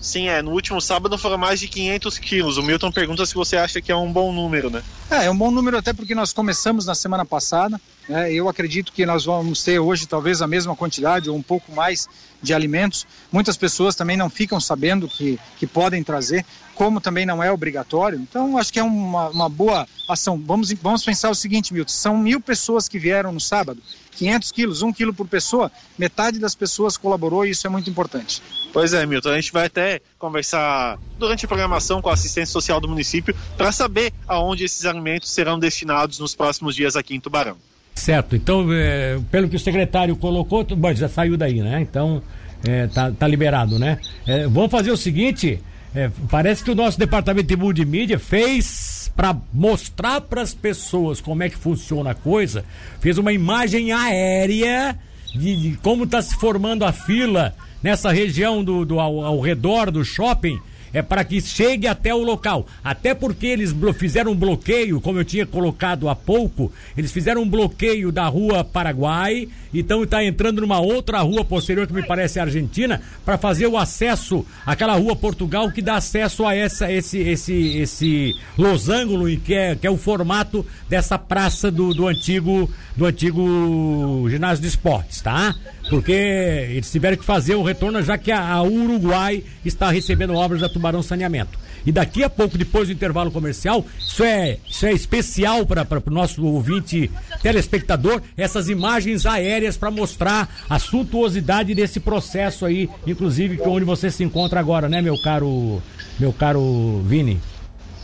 Sim, 0.05 0.29
é. 0.29 0.43
No 0.43 0.51
último 0.51 0.83
sábado 0.83 1.17
foram 1.17 1.39
mais 1.39 1.59
de 1.59 1.67
500 1.67 2.19
quilos. 2.19 2.59
O 2.59 2.63
Milton 2.63 2.93
pergunta 2.93 3.25
se 3.25 3.35
você 3.35 3.57
acha 3.57 3.81
que 3.81 3.91
é 3.91 3.97
um 3.97 4.13
bom 4.13 4.35
número, 4.35 4.69
né? 4.69 4.83
É, 5.11 5.25
é 5.25 5.31
um 5.31 5.37
bom 5.37 5.51
número 5.51 5.79
até 5.79 5.95
porque 5.95 6.15
nós 6.15 6.31
começamos 6.31 6.85
na 6.85 6.95
semana 6.95 7.25
passada. 7.25 7.81
Né? 8.07 8.31
Eu 8.31 8.47
acredito 8.47 8.93
que 8.93 9.07
nós 9.07 9.25
vamos 9.25 9.65
ter 9.65 9.79
hoje 9.79 10.07
talvez 10.07 10.43
a 10.43 10.47
mesma 10.47 10.77
quantidade 10.77 11.31
ou 11.31 11.37
um 11.37 11.43
pouco 11.43 11.73
mais 11.73 12.07
de 12.43 12.53
alimentos. 12.53 13.07
Muitas 13.33 13.57
pessoas 13.57 13.97
também 13.97 14.15
não 14.15 14.29
ficam 14.29 14.61
sabendo 14.61 15.09
que, 15.09 15.41
que 15.57 15.67
podem 15.67 16.05
trazer, 16.05 16.45
como 16.75 17.01
também 17.01 17.25
não 17.25 17.43
é 17.43 17.51
obrigatório. 17.51 18.19
Então, 18.19 18.59
acho 18.59 18.73
que 18.73 18.79
é 18.79 18.83
uma, 18.83 19.29
uma 19.29 19.49
boa 19.49 19.87
ação. 20.09 20.41
Vamos, 20.45 20.73
vamos 20.75 21.05
pensar 21.05 21.31
o 21.31 21.35
seguinte, 21.35 21.73
Milton: 21.73 21.93
são 21.93 22.19
mil 22.19 22.41
pessoas 22.41 22.89
que 22.89 22.99
vieram 22.99 23.33
no 23.33 23.41
sábado 23.41 23.81
500 24.15 24.53
quilos, 24.53 24.83
1 24.83 24.93
quilo 24.93 25.13
por 25.13 25.27
pessoa, 25.27 25.71
metade 25.99 26.39
das 26.39 26.55
pessoas 26.55 26.97
colaborou 26.97 27.45
e 27.45 27.51
isso 27.51 27.67
é 27.67 27.71
muito 27.71 27.91
importante. 27.91 28.43
Pois 28.73 28.93
é, 28.93 29.05
Milton, 29.05 29.31
a 29.31 29.37
gente 29.37 29.53
vai 29.53 29.67
até 29.67 30.01
conversar 30.19 30.99
durante 31.19 31.45
a 31.45 31.49
programação 31.49 32.01
com 32.01 32.09
a 32.09 32.15
assistência 32.15 32.53
social 32.53 32.81
do 32.81 32.89
município 32.89 33.35
para 33.57 33.73
saber 33.73 34.13
aonde 34.27 34.65
esses 34.65 34.85
alimentos 34.85 35.31
serão 35.31 35.59
destinados 35.59 36.19
nos 36.19 36.35
próximos 36.35 36.75
dias 36.75 36.97
aqui 36.97 37.15
em 37.15 37.21
Tubarão. 37.21 37.57
Certo, 37.95 38.35
então, 38.35 38.67
é, 38.73 39.19
pelo 39.31 39.49
que 39.49 39.57
o 39.57 39.59
secretário 39.59 40.17
colocou, 40.17 40.67
já 40.95 41.09
saiu 41.09 41.37
daí, 41.37 41.61
né? 41.63 41.81
Então, 41.81 42.23
é, 42.67 42.89
tá, 42.89 43.13
tá 43.13 43.29
liberado, 43.29 43.79
né? 43.79 44.01
É, 44.27 44.47
vamos 44.49 44.71
fazer 44.71 44.91
o 44.91 44.97
seguinte: 44.97 45.61
é, 45.95 46.11
parece 46.29 46.65
que 46.65 46.71
o 46.71 46.75
nosso 46.75 46.99
departamento 46.99 47.47
de 47.47 47.57
multimídia 47.57 48.19
fez 48.19 49.13
para 49.15 49.37
mostrar 49.53 50.21
para 50.23 50.43
as 50.43 50.53
pessoas 50.53 51.21
como 51.21 51.43
é 51.43 51.49
que 51.49 51.57
funciona 51.57 52.11
a 52.11 52.15
coisa, 52.15 52.65
fez 53.01 53.17
uma 53.17 53.33
imagem 53.33 53.93
aérea 53.93 54.99
de, 55.33 55.57
de 55.57 55.77
como 55.79 56.05
está 56.05 56.21
se 56.21 56.35
formando 56.37 56.85
a 56.85 56.93
fila 56.93 57.55
nessa 57.83 58.11
região 58.11 58.65
do, 58.65 58.85
do 58.85 58.99
ao, 58.99 59.25
ao 59.25 59.41
redor 59.41 59.91
do 59.91 60.05
shopping 60.05 60.61
é 60.95 61.03
para 61.03 61.25
que 61.25 61.41
chegue 61.41 61.89
até 61.89 62.15
o 62.15 62.23
local. 62.23 62.67
Até 62.83 63.13
porque 63.13 63.49
eles 63.49 63.75
fizeram 63.99 64.33
um 64.33 64.37
bloqueio, 64.37 65.01
como 65.01 65.19
eu 65.19 65.25
tinha 65.25 65.45
colocado 65.45 66.09
há 66.09 66.15
pouco, 66.15 66.73
eles 66.97 67.13
fizeram 67.13 67.43
um 67.43 67.49
bloqueio 67.49 68.13
da 68.13 68.27
rua 68.29 68.63
Paraguai, 68.65 69.49
então 69.75 70.05
está 70.05 70.25
entrando 70.25 70.61
numa 70.61 70.79
outra 70.79 71.21
rua 71.21 71.45
posterior 71.45 71.87
que 71.87 71.93
me 71.93 72.07
parece 72.07 72.39
Argentina, 72.39 73.03
para 73.25 73.37
fazer 73.37 73.67
o 73.67 73.77
acesso 73.77 74.47
àquela 74.65 74.95
rua 74.95 75.17
Portugal 75.17 75.71
que 75.73 75.83
dá 75.83 75.97
acesso 75.97 76.47
a 76.47 76.55
essa, 76.55 76.91
esse, 76.91 77.19
esse, 77.19 77.77
esse 77.79 78.33
losango 78.57 79.25
que 79.41 79.55
é, 79.55 79.75
que 79.75 79.87
é 79.87 79.91
o 79.91 79.97
formato 79.97 80.65
dessa 80.89 81.19
praça 81.19 81.71
do, 81.71 81.93
do 81.93 82.07
antigo 82.07 82.71
do 82.97 83.07
antigo 83.07 84.27
ginásio 84.29 84.63
de 84.63 84.69
esportes, 84.69 85.21
tá? 85.21 85.53
Porque 85.91 86.13
eles 86.13 86.91
tiveram 86.91 87.17
que 87.17 87.25
fazer 87.25 87.57
o 87.57 87.63
retorno 87.63 88.03
já 88.03 88.17
que 88.17 88.31
a, 88.31 88.53
a 88.53 88.63
Uruguai 88.63 89.43
está 89.65 89.91
recebendo 89.91 90.35
obras 90.35 90.61
da 90.61 90.69
Tubarão 90.85 91.03
Saneamento. 91.03 91.59
E 91.87 91.93
daqui 91.93 92.23
a 92.23 92.29
pouco, 92.29 92.59
depois 92.59 92.89
do 92.89 92.93
intervalo 92.93 93.31
comercial, 93.31 93.85
isso 93.99 94.23
é, 94.23 94.59
isso 94.69 94.85
é 94.85 94.93
especial 94.93 95.65
para 95.65 95.87
o 96.07 96.11
nosso 96.11 96.45
ouvinte 96.45 97.11
telespectador, 97.43 98.21
essas 98.37 98.69
imagens 98.69 99.25
aéreas 99.25 99.77
para 99.77 99.91
mostrar 99.91 100.49
a 100.69 100.79
suntuosidade 100.79 101.75
desse 101.75 102.01
processo 102.01 102.67
aí, 102.67 102.89
inclusive 103.07 103.61
onde 103.65 103.85
você 103.85 104.11
se 104.11 104.23
encontra 104.23 104.61
agora, 104.61 104.89
né, 104.89 105.01
meu 105.01 105.17
caro, 105.21 105.83
meu 106.19 106.33
caro 106.33 107.03
Vini? 107.07 107.41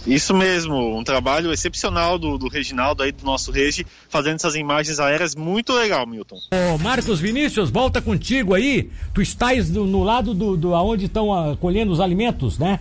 Isso 0.06 0.34
mesmo, 0.34 0.98
um 0.98 1.04
trabalho 1.04 1.52
excepcional 1.52 2.18
do, 2.18 2.38
do 2.38 2.48
Reginaldo 2.48 3.02
aí, 3.02 3.12
do 3.12 3.24
nosso 3.24 3.50
Regi, 3.52 3.86
fazendo 4.08 4.36
essas 4.36 4.54
imagens 4.54 4.98
aéreas 4.98 5.34
muito 5.34 5.72
legal, 5.72 6.06
Milton. 6.06 6.36
Ô, 6.52 6.78
Marcos 6.78 7.20
Vinícius, 7.20 7.70
volta 7.70 8.00
contigo 8.00 8.54
aí. 8.54 8.90
Tu 9.12 9.20
estás 9.20 9.70
do, 9.70 9.84
no 9.84 10.02
lado 10.02 10.32
do, 10.32 10.56
do 10.56 10.74
aonde 10.74 11.04
estão 11.06 11.28
uh, 11.30 11.56
colhendo 11.56 11.92
os 11.92 12.00
alimentos, 12.00 12.58
né? 12.58 12.80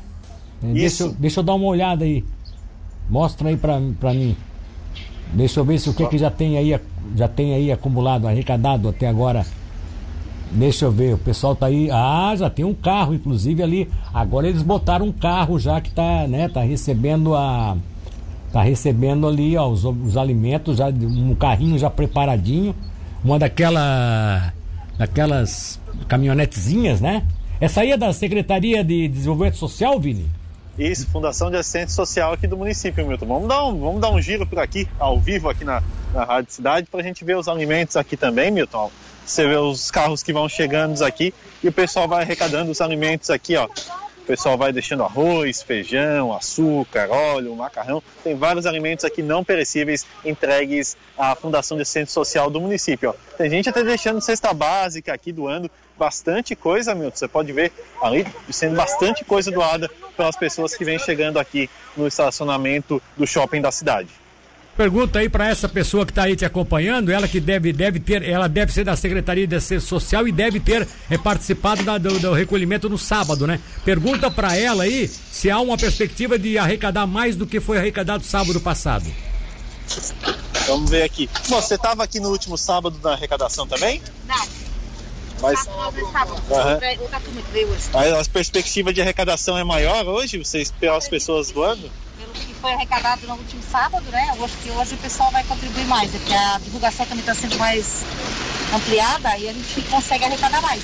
É, 0.64 0.74
deixa, 0.74 1.04
eu, 1.04 1.12
deixa 1.12 1.40
eu 1.42 1.44
dar 1.44 1.56
uma 1.56 1.68
olhada 1.68 2.06
aí. 2.06 2.24
Mostra 3.10 3.50
aí 3.50 3.58
pra, 3.58 3.82
pra 4.00 4.14
mim. 4.14 4.36
Deixa 5.34 5.60
eu 5.60 5.66
ver 5.66 5.80
se 5.80 5.90
o 5.90 5.94
que, 5.94 6.08
que 6.08 6.18
já 6.18 6.32
tem 6.32 6.58
aí, 6.58 6.80
já 7.16 7.28
tem 7.28 7.54
aí 7.54 7.72
acumulado, 7.72 8.28
arrecadado 8.28 8.90
até 8.90 9.08
agora. 9.08 9.46
Deixa 10.52 10.86
eu 10.86 10.92
ver, 10.92 11.14
o 11.14 11.18
pessoal 11.18 11.56
tá 11.56 11.68
aí. 11.68 11.90
Ah, 11.92 12.34
já 12.36 12.50
tem 12.50 12.66
um 12.66 12.74
carro, 12.74 13.14
inclusive, 13.14 13.62
ali. 13.62 13.90
Agora 14.14 14.48
eles 14.48 14.64
botaram 14.64 15.06
um 15.06 15.12
carro 15.12 15.60
já 15.60 15.80
que 15.80 15.92
tá, 15.92 16.28
né, 16.28 16.50
tá 16.50 16.62
recebendo 16.62 17.36
a. 17.36 17.78
Tá 18.52 18.64
recebendo 18.64 19.28
ali, 19.28 19.56
ó, 19.56 19.68
os, 19.68 19.86
os 19.86 20.18
alimentos, 20.18 20.78
já, 20.78 20.88
um 20.88 21.36
carrinho 21.36 21.78
já 21.78 21.90
preparadinho. 21.90 22.76
Uma 23.24 23.38
daquela. 23.38 24.52
Daquelas 24.98 25.80
caminhonetezinhas, 26.08 27.00
né? 27.00 27.24
Essa 27.62 27.82
aí 27.82 27.92
é 27.92 27.98
da 27.98 28.12
Secretaria 28.12 28.84
de 28.84 29.08
Desenvolvimento 29.08 29.58
Social, 29.58 30.00
Vini? 30.00 30.30
Isso, 30.78 31.08
Fundação 31.08 31.52
de 31.52 31.58
Assistência 31.58 31.90
Social 31.90 32.34
aqui 32.34 32.48
do 32.48 32.56
município, 32.58 33.06
Milton. 33.06 33.26
Vamos 33.26 33.48
dar 33.50 33.66
um, 33.66 33.80
vamos 33.80 34.02
dar 34.02 34.12
um 34.12 34.22
giro 34.22 34.48
por 34.48 34.60
aqui, 34.60 34.88
ao 34.98 35.20
vivo, 35.20 35.50
aqui 35.50 35.66
na, 35.66 35.84
na 36.14 36.24
Rádio 36.24 36.52
Cidade, 36.52 36.88
para 36.90 37.02
a 37.02 37.04
gente 37.04 37.24
ver 37.24 37.38
os 37.38 37.50
alimentos 37.50 37.98
aqui 37.98 38.16
também, 38.16 38.50
Milton. 38.50 38.90
Você 39.30 39.48
vê 39.48 39.58
os 39.58 39.92
carros 39.92 40.24
que 40.24 40.34
vão 40.34 40.50
chegando 40.50 41.00
aqui 41.06 41.32
e 41.64 41.68
o 41.68 41.72
pessoal 41.72 42.08
vai 42.08 42.24
arrecadando 42.24 42.72
os 42.72 42.82
alimentos 42.82 43.30
aqui, 43.30 43.56
ó. 43.56 43.66
O 43.66 44.26
pessoal 44.26 44.58
vai 44.58 44.74
deixando 44.74 45.04
arroz, 45.04 45.62
feijão, 45.62 46.34
açúcar, 46.34 47.12
óleo, 47.12 47.56
macarrão. 47.56 48.02
Tem 48.24 48.36
vários 48.36 48.66
alimentos 48.66 49.06
aqui 49.06 49.22
não 49.22 49.44
perecíveis 49.44 50.04
entregues 50.26 50.98
à 51.16 51.36
Fundação 51.36 51.78
de 51.78 51.84
Assistência 51.84 52.12
Social 52.12 52.50
do 52.50 52.60
município. 52.60 53.12
Ó. 53.12 53.14
Tem 53.38 53.52
gente 53.52 53.70
até 53.70 53.84
deixando 53.84 54.20
cesta 54.20 54.52
básica 54.52 55.14
aqui 55.14 55.32
doando 55.32 55.70
bastante 55.96 56.56
coisa, 56.56 56.96
Milton. 56.96 57.16
Você 57.16 57.28
pode 57.28 57.52
ver 57.54 57.72
ali 58.02 58.26
sendo 58.50 58.76
bastante 58.76 59.24
coisa 59.24 59.52
doada 59.52 59.92
pelas 60.18 60.36
pessoas 60.36 60.74
que 60.74 60.84
vêm 60.84 60.98
chegando 60.98 61.38
aqui 61.38 61.70
no 61.96 62.08
estacionamento 62.08 63.00
do 63.16 63.28
shopping 63.28 63.62
da 63.62 63.72
cidade. 63.72 64.10
Pergunta 64.80 65.20
aí 65.20 65.28
para 65.28 65.50
essa 65.50 65.68
pessoa 65.68 66.06
que 66.06 66.12
está 66.14 66.24
aí 66.24 66.38
te 66.38 66.46
acompanhando, 66.46 67.12
ela 67.12 67.28
que 67.28 67.42
deve, 67.42 67.74
deve 67.74 68.00
ter, 68.00 68.24
ela 68.24 68.48
deve 68.48 68.72
ser 68.72 68.86
da 68.86 68.96
Secretaria 68.96 69.46
de 69.46 69.54
Assistência 69.54 69.90
Social 69.90 70.26
e 70.26 70.32
deve 70.32 70.58
ter 70.58 70.88
é, 71.10 71.18
participado 71.18 71.84
da, 71.84 71.98
do, 71.98 72.18
do, 72.18 72.32
recolhimento 72.32 72.88
no 72.88 72.98
sábado, 72.98 73.46
né? 73.46 73.60
Pergunta 73.84 74.32
para 74.32 74.56
ela 74.56 74.84
aí 74.84 75.06
se 75.06 75.52
há 75.52 75.60
uma 75.60 75.78
perspectiva 75.78 76.40
de 76.40 76.58
arrecadar 76.58 77.06
mais 77.06 77.36
do 77.36 77.46
que 77.46 77.60
foi 77.60 77.78
arrecadado 77.78 78.24
sábado 78.24 78.62
passado. 78.62 79.06
Vamos 80.66 80.90
ver 80.90 81.04
aqui. 81.04 81.30
Você 81.50 81.76
estava 81.76 82.06
aqui 82.06 82.22
no 82.22 82.30
último 82.30 82.58
sábado 82.58 82.98
da 83.00 83.12
arrecadação 83.12 83.68
também? 83.68 84.02
Não. 84.26 84.48
Mas, 85.42 85.68
uhum. 85.68 85.82
a 88.18 88.24
perspectiva 88.32 88.94
de 88.94 89.02
arrecadação 89.02 89.58
é 89.58 89.64
maior 89.66 90.08
hoje? 90.08 90.38
Vocês 90.38 90.72
pelas 90.72 91.10
pessoas 91.10 91.52
voando? 91.52 91.92
Foi 92.62 92.74
arrecadado 92.74 93.26
no 93.26 93.36
último 93.36 93.64
sábado, 93.64 94.06
né? 94.12 94.32
Acho 94.32 94.58
que 94.58 94.70
hoje 94.72 94.96
o 94.96 94.98
pessoal 94.98 95.32
vai 95.32 95.44
contribuir 95.46 95.86
mais, 95.86 96.12
porque 96.12 96.34
a 96.34 96.60
divulgação 96.60 97.06
também 97.06 97.22
está 97.22 97.34
sendo 97.34 97.58
mais 97.58 98.04
ampliada 98.74 99.38
e 99.38 99.50
a 99.50 99.54
gente 99.54 99.82
consegue 99.90 100.26
arrecadar 100.26 100.62
mais. 100.62 100.84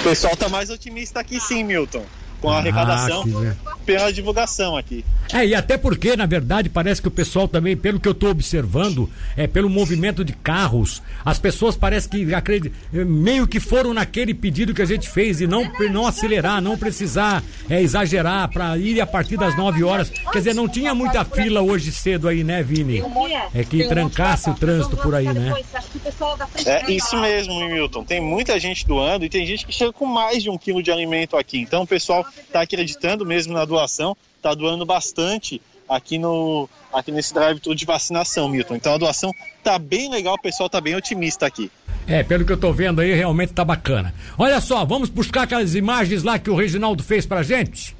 O 0.00 0.02
pessoal 0.02 0.34
está 0.34 0.48
mais 0.48 0.68
otimista 0.70 1.20
aqui 1.20 1.40
sim, 1.40 1.64
Milton 1.64 2.04
com 2.40 2.50
a 2.50 2.58
arrecadação 2.58 3.24
ah, 3.66 3.76
pela 3.84 4.12
divulgação 4.12 4.76
aqui. 4.76 5.04
É, 5.32 5.46
e 5.46 5.54
até 5.54 5.76
porque, 5.76 6.16
na 6.16 6.26
verdade, 6.26 6.68
parece 6.68 7.02
que 7.02 7.08
o 7.08 7.10
pessoal 7.10 7.48
também, 7.48 7.76
pelo 7.76 7.98
que 7.98 8.08
eu 8.08 8.12
estou 8.12 8.30
observando, 8.30 9.10
é 9.36 9.46
pelo 9.46 9.68
movimento 9.68 10.24
de 10.24 10.32
carros, 10.32 11.02
as 11.24 11.38
pessoas 11.38 11.76
parece 11.76 12.08
que 12.08 12.34
acredit... 12.34 12.72
meio 12.92 13.46
que 13.46 13.58
foram 13.60 13.92
naquele 13.92 14.34
pedido 14.34 14.74
que 14.74 14.82
a 14.82 14.86
gente 14.86 15.08
fez 15.08 15.40
e 15.40 15.46
não, 15.46 15.70
não 15.90 16.06
acelerar, 16.06 16.60
não 16.60 16.76
precisar 16.76 17.42
é, 17.68 17.80
exagerar 17.80 18.48
para 18.50 18.76
ir 18.78 19.00
a 19.00 19.06
partir 19.06 19.36
das 19.36 19.56
9 19.56 19.82
horas. 19.84 20.10
Quer 20.10 20.38
dizer, 20.38 20.54
não 20.54 20.68
tinha 20.68 20.94
muita 20.94 21.24
fila 21.24 21.60
hoje 21.62 21.90
cedo 21.92 22.28
aí, 22.28 22.44
né, 22.44 22.62
Vini? 22.62 23.02
É 23.54 23.64
que 23.64 23.86
trancasse 23.88 24.50
o 24.50 24.54
trânsito 24.54 24.96
por 24.96 25.14
aí, 25.14 25.32
né? 25.32 25.54
É 26.64 26.90
isso 26.90 27.16
mesmo, 27.20 27.54
Milton. 27.68 28.04
Tem 28.04 28.20
muita 28.20 28.58
gente 28.58 28.86
doando 28.86 29.24
e 29.24 29.28
tem 29.28 29.46
gente 29.46 29.66
que 29.66 29.72
chega 29.72 29.92
com 29.92 30.06
mais 30.06 30.42
de 30.42 30.50
um 30.50 30.58
quilo 30.58 30.82
de 30.82 30.90
alimento 30.90 31.36
aqui. 31.36 31.60
Então 31.60 31.82
o 31.82 31.86
pessoal 31.86 32.25
está 32.38 32.60
acreditando 32.62 33.24
mesmo 33.24 33.52
na 33.52 33.64
doação, 33.64 34.16
está 34.36 34.54
doando 34.54 34.84
bastante 34.84 35.60
aqui 35.88 36.18
no 36.18 36.68
aqui 36.92 37.12
nesse 37.12 37.32
drive-thru 37.32 37.74
de 37.74 37.84
vacinação, 37.84 38.48
Milton. 38.48 38.76
Então 38.76 38.94
a 38.94 38.98
doação 38.98 39.32
tá 39.62 39.78
bem 39.78 40.10
legal, 40.10 40.34
o 40.34 40.40
pessoal 40.40 40.68
tá 40.68 40.80
bem 40.80 40.94
otimista 40.94 41.46
aqui. 41.46 41.70
É, 42.06 42.22
pelo 42.22 42.44
que 42.44 42.52
eu 42.52 42.56
tô 42.56 42.72
vendo 42.72 43.00
aí, 43.00 43.12
realmente 43.12 43.52
tá 43.52 43.64
bacana. 43.64 44.14
Olha 44.38 44.60
só, 44.60 44.84
vamos 44.84 45.08
buscar 45.08 45.42
aquelas 45.42 45.74
imagens 45.74 46.22
lá 46.22 46.38
que 46.38 46.48
o 46.48 46.54
Reginaldo 46.54 47.02
fez 47.02 47.26
pra 47.26 47.42
gente? 47.42 47.96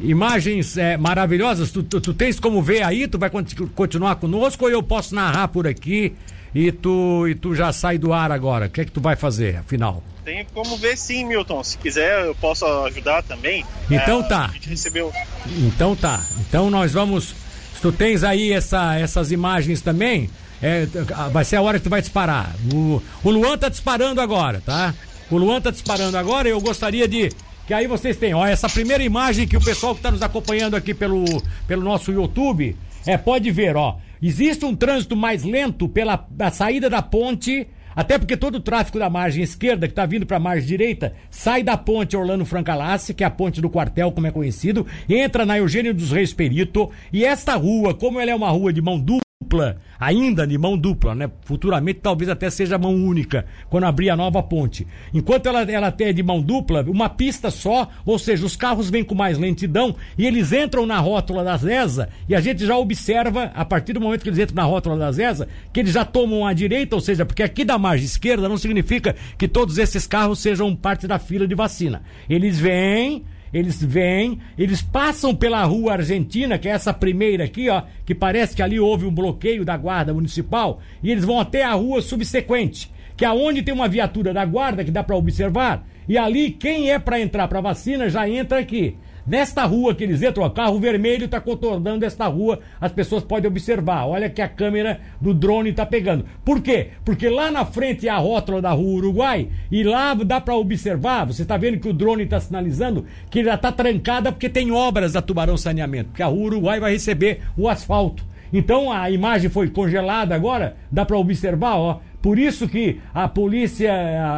Imagens 0.00 0.78
é, 0.78 0.96
maravilhosas, 0.96 1.70
tu, 1.70 1.82
tu, 1.82 2.00
tu, 2.00 2.14
tens 2.14 2.40
como 2.40 2.62
ver 2.62 2.82
aí? 2.82 3.06
Tu 3.06 3.18
vai 3.18 3.30
continuar 3.74 4.16
conosco 4.16 4.64
ou 4.64 4.70
eu 4.70 4.82
posso 4.82 5.14
narrar 5.14 5.48
por 5.48 5.66
aqui 5.66 6.14
e 6.54 6.72
tu, 6.72 7.28
e 7.28 7.34
tu 7.34 7.54
já 7.54 7.72
sai 7.72 7.98
do 7.98 8.12
ar 8.12 8.32
agora? 8.32 8.66
O 8.66 8.70
que 8.70 8.80
é 8.80 8.84
que 8.84 8.92
tu 8.92 9.00
vai 9.00 9.16
fazer, 9.16 9.56
afinal? 9.56 10.02
Tem 10.24 10.46
como 10.52 10.76
ver 10.76 10.96
sim, 10.96 11.24
Milton. 11.24 11.62
Se 11.64 11.78
quiser, 11.78 12.26
eu 12.26 12.34
posso 12.34 12.66
ajudar 12.84 13.22
também. 13.22 13.64
Então 13.90 14.20
é, 14.20 14.22
tá. 14.24 14.46
A 14.46 14.52
gente 14.52 14.68
recebeu. 14.68 15.12
Então 15.46 15.96
tá. 15.96 16.22
Então 16.40 16.70
nós 16.70 16.92
vamos. 16.92 17.34
Se 17.74 17.80
tu 17.80 17.92
tens 17.92 18.22
aí 18.22 18.52
essa, 18.52 18.96
essas 18.96 19.32
imagens 19.32 19.80
também, 19.80 20.28
é, 20.62 20.86
vai 21.32 21.44
ser 21.44 21.56
a 21.56 21.62
hora 21.62 21.78
que 21.78 21.84
tu 21.84 21.90
vai 21.90 22.00
disparar. 22.00 22.54
O, 22.72 23.02
o 23.24 23.30
Luan 23.30 23.56
tá 23.56 23.68
disparando 23.68 24.20
agora, 24.20 24.62
tá? 24.64 24.94
O 25.30 25.38
Luan 25.38 25.60
tá 25.60 25.70
disparando 25.70 26.18
agora 26.18 26.48
e 26.48 26.50
eu 26.50 26.60
gostaria 26.60 27.08
de. 27.08 27.30
Que 27.66 27.72
aí 27.72 27.86
vocês 27.86 28.16
têm, 28.16 28.34
ó, 28.34 28.44
essa 28.44 28.68
primeira 28.68 29.02
imagem 29.02 29.46
que 29.46 29.56
o 29.56 29.64
pessoal 29.64 29.94
que 29.94 30.00
está 30.00 30.10
nos 30.10 30.22
acompanhando 30.22 30.74
aqui 30.74 30.92
pelo, 30.92 31.24
pelo 31.68 31.84
nosso 31.84 32.10
YouTube, 32.10 32.76
é, 33.06 33.16
pode 33.16 33.50
ver, 33.52 33.76
ó. 33.76 33.96
Existe 34.20 34.64
um 34.64 34.74
trânsito 34.74 35.16
mais 35.16 35.44
lento 35.44 35.88
pela 35.88 36.26
saída 36.52 36.90
da 36.90 37.00
ponte 37.00 37.66
até 37.94 38.18
porque 38.18 38.36
todo 38.36 38.56
o 38.56 38.60
tráfego 38.60 38.98
da 38.98 39.10
margem 39.10 39.42
esquerda, 39.42 39.86
que 39.86 39.92
está 39.92 40.06
vindo 40.06 40.26
para 40.26 40.36
a 40.36 40.40
margem 40.40 40.66
direita, 40.66 41.14
sai 41.30 41.62
da 41.62 41.76
ponte 41.76 42.16
Orlando 42.16 42.44
Francalasse, 42.44 43.14
que 43.14 43.24
é 43.24 43.26
a 43.26 43.30
ponte 43.30 43.60
do 43.60 43.70
quartel, 43.70 44.12
como 44.12 44.26
é 44.26 44.30
conhecido, 44.30 44.86
entra 45.08 45.46
na 45.46 45.58
Eugênio 45.58 45.94
dos 45.94 46.12
Reis 46.12 46.32
Perito, 46.32 46.90
e 47.12 47.24
esta 47.24 47.54
rua, 47.56 47.94
como 47.94 48.20
ela 48.20 48.30
é 48.30 48.34
uma 48.34 48.50
rua 48.50 48.72
de 48.72 48.82
mão 48.82 48.98
dupla, 48.98 49.29
dupla 49.42 49.78
ainda 49.98 50.46
de 50.46 50.58
mão 50.58 50.76
dupla, 50.76 51.14
né? 51.14 51.30
Futuramente 51.44 52.00
talvez 52.02 52.28
até 52.28 52.50
seja 52.50 52.76
mão 52.76 52.94
única, 52.94 53.46
quando 53.70 53.84
abrir 53.84 54.10
a 54.10 54.16
nova 54.16 54.42
ponte. 54.42 54.86
Enquanto 55.14 55.46
ela, 55.46 55.62
ela 55.62 55.94
é 55.98 56.12
de 56.12 56.22
mão 56.22 56.42
dupla, 56.42 56.82
uma 56.86 57.08
pista 57.08 57.50
só, 57.50 57.88
ou 58.04 58.18
seja, 58.18 58.44
os 58.44 58.54
carros 58.54 58.90
vêm 58.90 59.02
com 59.02 59.14
mais 59.14 59.38
lentidão 59.38 59.96
e 60.18 60.26
eles 60.26 60.52
entram 60.52 60.84
na 60.84 60.98
rótula 60.98 61.42
da 61.42 61.56
ZESA 61.56 62.10
e 62.28 62.34
a 62.34 62.40
gente 62.40 62.66
já 62.66 62.76
observa, 62.76 63.50
a 63.54 63.64
partir 63.64 63.94
do 63.94 64.00
momento 64.00 64.22
que 64.22 64.28
eles 64.28 64.38
entram 64.38 64.56
na 64.56 64.64
rótula 64.64 64.98
da 64.98 65.10
ZESA, 65.10 65.48
que 65.72 65.80
eles 65.80 65.92
já 65.92 66.04
tomam 66.04 66.46
a 66.46 66.52
direita, 66.52 66.94
ou 66.94 67.00
seja, 67.00 67.24
porque 67.24 67.42
aqui 67.42 67.64
da 67.64 67.78
margem 67.78 68.04
esquerda 68.04 68.46
não 68.46 68.58
significa 68.58 69.16
que 69.38 69.48
todos 69.48 69.78
esses 69.78 70.06
carros 70.06 70.38
sejam 70.38 70.76
parte 70.76 71.06
da 71.06 71.18
fila 71.18 71.48
de 71.48 71.54
vacina. 71.54 72.02
Eles 72.28 72.58
vêm 72.58 73.24
eles 73.52 73.82
vêm, 73.82 74.38
eles 74.56 74.80
passam 74.80 75.34
pela 75.34 75.64
rua 75.64 75.92
Argentina, 75.94 76.58
que 76.58 76.68
é 76.68 76.72
essa 76.72 76.94
primeira 76.94 77.44
aqui, 77.44 77.68
ó, 77.68 77.82
que 78.04 78.14
parece 78.14 78.54
que 78.54 78.62
ali 78.62 78.78
houve 78.78 79.06
um 79.06 79.14
bloqueio 79.14 79.64
da 79.64 79.76
guarda 79.76 80.14
municipal, 80.14 80.80
e 81.02 81.10
eles 81.10 81.24
vão 81.24 81.40
até 81.40 81.64
a 81.64 81.72
rua 81.72 82.00
subsequente, 82.00 82.90
que 83.16 83.24
é 83.24 83.30
onde 83.30 83.62
tem 83.62 83.74
uma 83.74 83.88
viatura 83.88 84.32
da 84.32 84.44
guarda 84.44 84.84
que 84.84 84.90
dá 84.90 85.02
para 85.02 85.16
observar, 85.16 85.86
e 86.08 86.16
ali 86.16 86.50
quem 86.50 86.90
é 86.90 86.98
para 86.98 87.20
entrar 87.20 87.48
para 87.48 87.60
vacina 87.60 88.08
já 88.08 88.28
entra 88.28 88.58
aqui. 88.58 88.96
Nesta 89.26 89.64
rua 89.64 89.94
que 89.94 90.04
eles 90.04 90.22
entram, 90.22 90.44
o 90.44 90.50
carro 90.50 90.78
vermelho 90.78 91.26
está 91.26 91.40
contornando 91.40 92.04
esta 92.04 92.26
rua, 92.26 92.60
as 92.80 92.92
pessoas 92.92 93.22
podem 93.22 93.50
observar. 93.50 94.06
Olha 94.06 94.30
que 94.30 94.42
a 94.42 94.48
câmera 94.48 95.00
do 95.20 95.34
drone 95.34 95.70
está 95.70 95.84
pegando. 95.84 96.24
Por 96.44 96.60
quê? 96.60 96.88
Porque 97.04 97.28
lá 97.28 97.50
na 97.50 97.64
frente 97.64 98.08
é 98.08 98.10
a 98.10 98.18
rótula 98.18 98.60
da 98.60 98.70
rua 98.70 98.98
Uruguai 98.98 99.48
e 99.70 99.82
lá 99.82 100.14
dá 100.14 100.40
para 100.40 100.54
observar, 100.54 101.26
você 101.26 101.42
está 101.42 101.56
vendo 101.56 101.78
que 101.78 101.88
o 101.88 101.92
drone 101.92 102.24
está 102.24 102.40
sinalizando 102.40 103.06
que 103.30 103.44
já 103.44 103.54
está 103.54 103.70
trancada 103.70 104.32
porque 104.32 104.48
tem 104.48 104.72
obras 104.72 105.12
da 105.12 105.22
Tubarão 105.22 105.56
Saneamento, 105.56 106.10
porque 106.10 106.22
a 106.22 106.26
rua 106.26 106.46
Uruguai 106.46 106.80
vai 106.80 106.92
receber 106.92 107.42
o 107.56 107.68
asfalto. 107.68 108.30
Então 108.52 108.92
a 108.92 109.10
imagem 109.10 109.48
foi 109.48 109.68
congelada 109.70 110.34
agora, 110.34 110.76
dá 110.90 111.04
para 111.04 111.16
observar, 111.16 111.76
ó. 111.76 112.00
Por 112.22 112.38
isso 112.38 112.68
que 112.68 113.00
a 113.14 113.26
polícia, 113.26 113.92